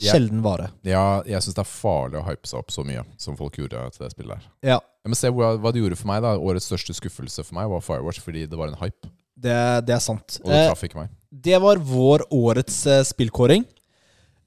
[0.00, 0.12] Ja.
[0.14, 0.70] sjelden vare.
[0.86, 3.82] Ja, jeg syns det er farlig å hype seg opp så mye som folk gjorde
[3.92, 4.46] til det spillet her.
[4.62, 6.22] Ja, Men se hva, hva det gjorde for meg.
[6.22, 9.08] da Årets største skuffelse for meg var Firewatch, fordi det var en hype.
[9.36, 10.38] det, det er sant.
[10.44, 11.08] Og det traff ikke meg.
[11.30, 13.64] Det var vår årets eh, spillkåring.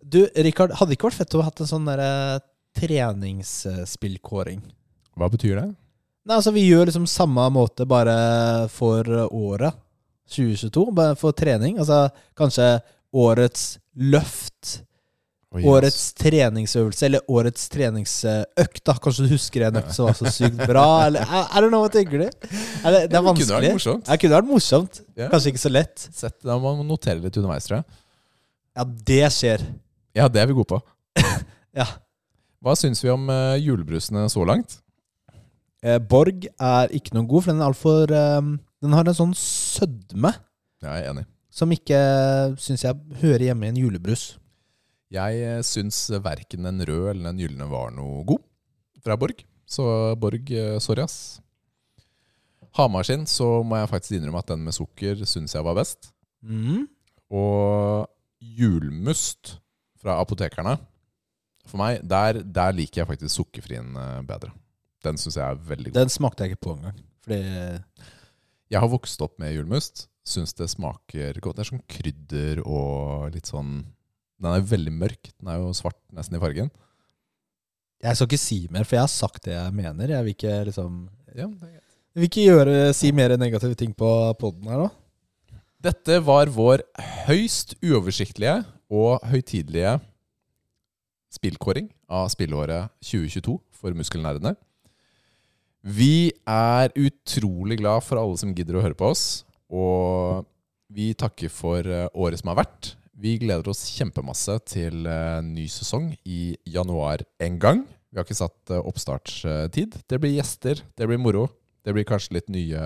[0.03, 2.41] Du, Rikard, hadde det ikke vært fett å ha hatt en sånn derre
[2.75, 4.59] treningsspillkåring?
[5.15, 5.69] Hva betyr det?
[6.23, 9.79] Nei, altså Vi gjør liksom samme måte bare for året
[10.33, 11.79] 2022, bare for trening.
[11.79, 12.07] Altså
[12.39, 12.67] kanskje
[13.13, 14.81] årets løft,
[15.53, 18.79] Oi, årets treningsøvelse eller årets treningsøkt.
[18.89, 20.85] da Kanskje du husker en økt som var så sykt bra?
[21.05, 22.25] Eller, I, don't know, hva tenker du?
[22.25, 23.45] Er det, det er vanskelig.
[23.45, 24.07] det kunne vært morsomt.
[24.07, 25.01] Det kunne vært morsomt.
[25.13, 25.29] Yeah.
[25.29, 26.07] Kanskje ikke så lett.
[26.09, 27.99] Sett, da må man notere litt underveis, tror jeg.
[28.73, 29.67] Ja, det skjer.
[30.17, 30.81] Ja, det er vi gode på.
[31.73, 31.87] Ja.
[32.61, 34.75] Hva syns vi om uh, julebrusene så langt?
[35.83, 38.53] Eh, Borg er ikke noe god, for den er altfor um,
[38.85, 40.31] Den har en sånn sødme
[40.83, 41.25] jeg er enig.
[41.51, 41.97] som ikke
[42.61, 44.33] syns jeg hører hjemme i en julebrus.
[45.13, 48.41] Jeg eh, syns verken den røde eller den gylne var noe god
[49.03, 49.43] fra Borg.
[49.69, 49.85] Så
[50.19, 51.39] Borg, eh, sorry, ass.
[52.73, 56.09] Hamar sin så må jeg faktisk innrømme at den med sukker syns jeg var best.
[56.41, 56.87] Mm.
[57.33, 58.09] Og
[58.43, 59.57] julmust
[60.01, 60.75] fra apotekerne
[61.63, 64.51] For meg, der, der liker jeg faktisk sukkerfrien eh, bedre.
[65.05, 65.99] Den syns jeg er veldig god.
[66.01, 66.97] Den smakte jeg ikke på engang.
[67.23, 67.39] Fordi
[68.73, 70.07] Jeg har vokst opp med julmust.
[70.25, 71.59] Syns det smaker godt.
[71.59, 73.83] Det er sånn krydder og litt sånn
[74.41, 75.29] Den er veldig mørk.
[75.39, 76.71] Den er jo svart nesten i fargen.
[78.03, 80.11] Jeg skal ikke si mer, for jeg har sagt det jeg mener.
[80.11, 81.47] Jeg vil ikke liksom Ja.
[82.13, 84.07] Jeg vil ikke gjøre, si mer negative ting på
[84.37, 84.89] poden her nå.
[85.81, 86.83] Dette var vår
[87.25, 88.59] høyst uoversiktlige
[88.93, 89.97] og høytidelige
[91.33, 94.53] spillkåring av spillåret 2022 for muskelnerdene.
[95.83, 99.43] Vi er utrolig glad for alle som gidder å høre på oss.
[99.73, 100.45] Og
[100.93, 102.93] vi takker for eh, året som har vært.
[103.13, 107.83] Vi gleder oss kjempemasse til eh, ny sesong i januar en gang.
[108.09, 109.99] Vi har ikke satt eh, oppstartstid.
[110.09, 111.45] Det blir gjester, det blir moro.
[111.85, 112.81] Det blir kanskje litt nye,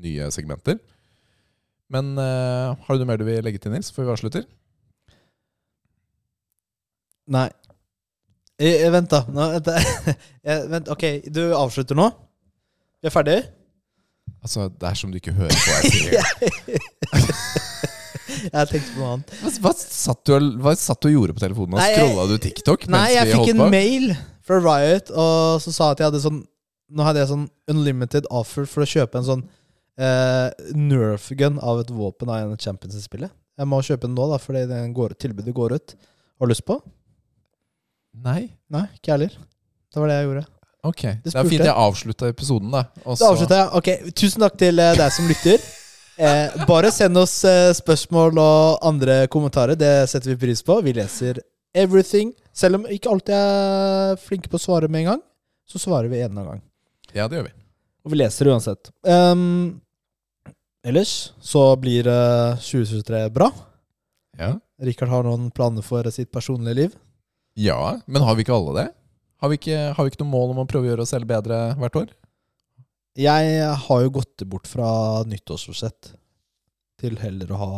[0.00, 0.78] nye segmenter.
[1.92, 4.46] Men uh, har du noe mer du vil legge til, Nils, før vi avslutter?
[7.34, 7.48] Nei.
[8.62, 9.20] Jeg, jeg, vent, da.
[9.28, 9.68] Nå, vent,
[10.48, 12.08] jeg, vent, ok, du avslutter nå?
[13.02, 13.36] Vi er ferdig?
[14.40, 15.76] Altså, Det er som du ikke hører på.
[15.82, 17.92] Jeg sier.
[18.42, 19.34] Jeg tenkte på noe annet.
[19.64, 21.78] Hva, satt du, hva satt du og gjorde på telefonen?
[21.80, 22.86] Scrolla du TikTok?
[22.92, 24.10] Nei, jeg fikk en mail
[24.44, 26.42] fra Riot, og så sa at jeg hadde sånn
[26.94, 29.40] Nå hadde jeg sånn unlimited offer for å kjøpe en sånn
[29.98, 33.32] eh, Nerf gun av et våpen av en av champions i spillet.
[33.58, 35.94] Jeg må kjøpe den nå, da, fordi den går, tilbudet går ut.
[36.38, 36.76] Har du lyst på?
[38.24, 38.50] Nei.
[38.70, 39.38] Nei, ikke jeg heller.
[39.90, 40.44] Det var det jeg gjorde.
[40.84, 41.02] Ok.
[41.02, 41.74] Det, Det er fint jeg.
[41.86, 42.84] avslutta episoden, da.
[43.04, 43.20] Også...
[43.24, 43.68] Da avslutter jeg.
[43.80, 45.64] Ok, Tusen takk til eh, deg som lytter.
[46.16, 49.74] Eh, bare send oss eh, spørsmål og andre kommentarer.
[49.78, 50.78] Det setter vi pris på.
[50.86, 51.40] Vi leser
[51.74, 52.32] everything.
[52.54, 55.22] Selv om ikke alltid er flinke på å svare med en gang,
[55.66, 56.62] så svarer vi en gang.
[57.14, 57.54] Ja, det gjør vi.
[58.04, 58.92] Og vi leser uansett.
[59.02, 59.80] Um,
[60.86, 63.50] ellers så blir eh, 2023 bra.
[64.38, 64.54] Ja.
[64.84, 67.00] Rikard har noen planer for sitt personlige liv.
[67.54, 68.88] ja, men har vi ikke alle det?
[69.42, 71.28] Har vi ikke, har vi ikke noe mål om å prøve å gjøre oss selv
[71.30, 72.12] bedre hvert år?
[73.14, 74.88] Jeg har jo gått bort fra
[75.28, 76.14] nyttårsforsett
[76.98, 77.72] til heller å ha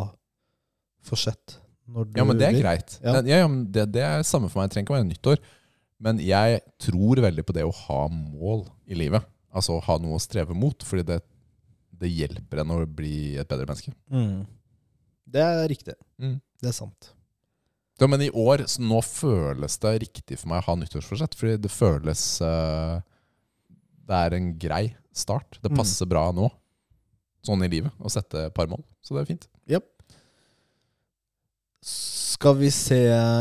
[1.07, 1.59] forsett.
[1.87, 2.97] Når du Ja, men det er greit.
[3.03, 3.19] Ja.
[3.21, 4.71] Ja, ja, det, det er samme for meg.
[4.71, 5.43] Det trenger ikke å være nyttår.
[6.03, 9.25] Men jeg tror veldig på det å ha mål i livet.
[9.57, 10.83] Altså ha noe å streve mot.
[10.85, 11.21] Fordi det,
[12.01, 13.95] det hjelper en å bli et bedre menneske.
[14.13, 14.45] Mm.
[15.37, 15.97] Det er riktig.
[16.23, 16.39] Mm.
[16.63, 17.13] Det er sant.
[18.01, 21.37] Ja, men i år, så nå føles det riktig for meg å ha nyttårsforsett.
[21.39, 22.99] Fordi det føles eh,
[24.07, 24.85] Det er en grei
[25.17, 25.59] start.
[25.63, 25.77] Det Mm.
[25.81, 26.51] passer bra nå,
[27.47, 28.83] sånn i livet, å sette et par mål.
[29.03, 29.47] Så det er fint.
[31.83, 32.99] Skal vi se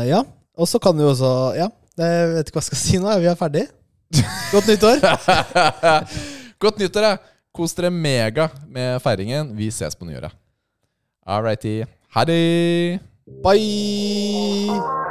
[0.08, 0.22] Ja.
[0.56, 3.18] Og så kan du også Ja, jeg vet ikke hva jeg skal si nå.
[3.20, 3.66] Vi er ferdig.
[4.52, 5.00] Godt nyttår.
[6.62, 7.16] Godt nyttår, ja.
[7.56, 9.54] Kos dere mega med feiringen.
[9.56, 10.32] Vi ses på nyåret.
[11.26, 11.84] All righty.
[12.14, 13.00] Ha det!
[13.42, 15.05] Bye!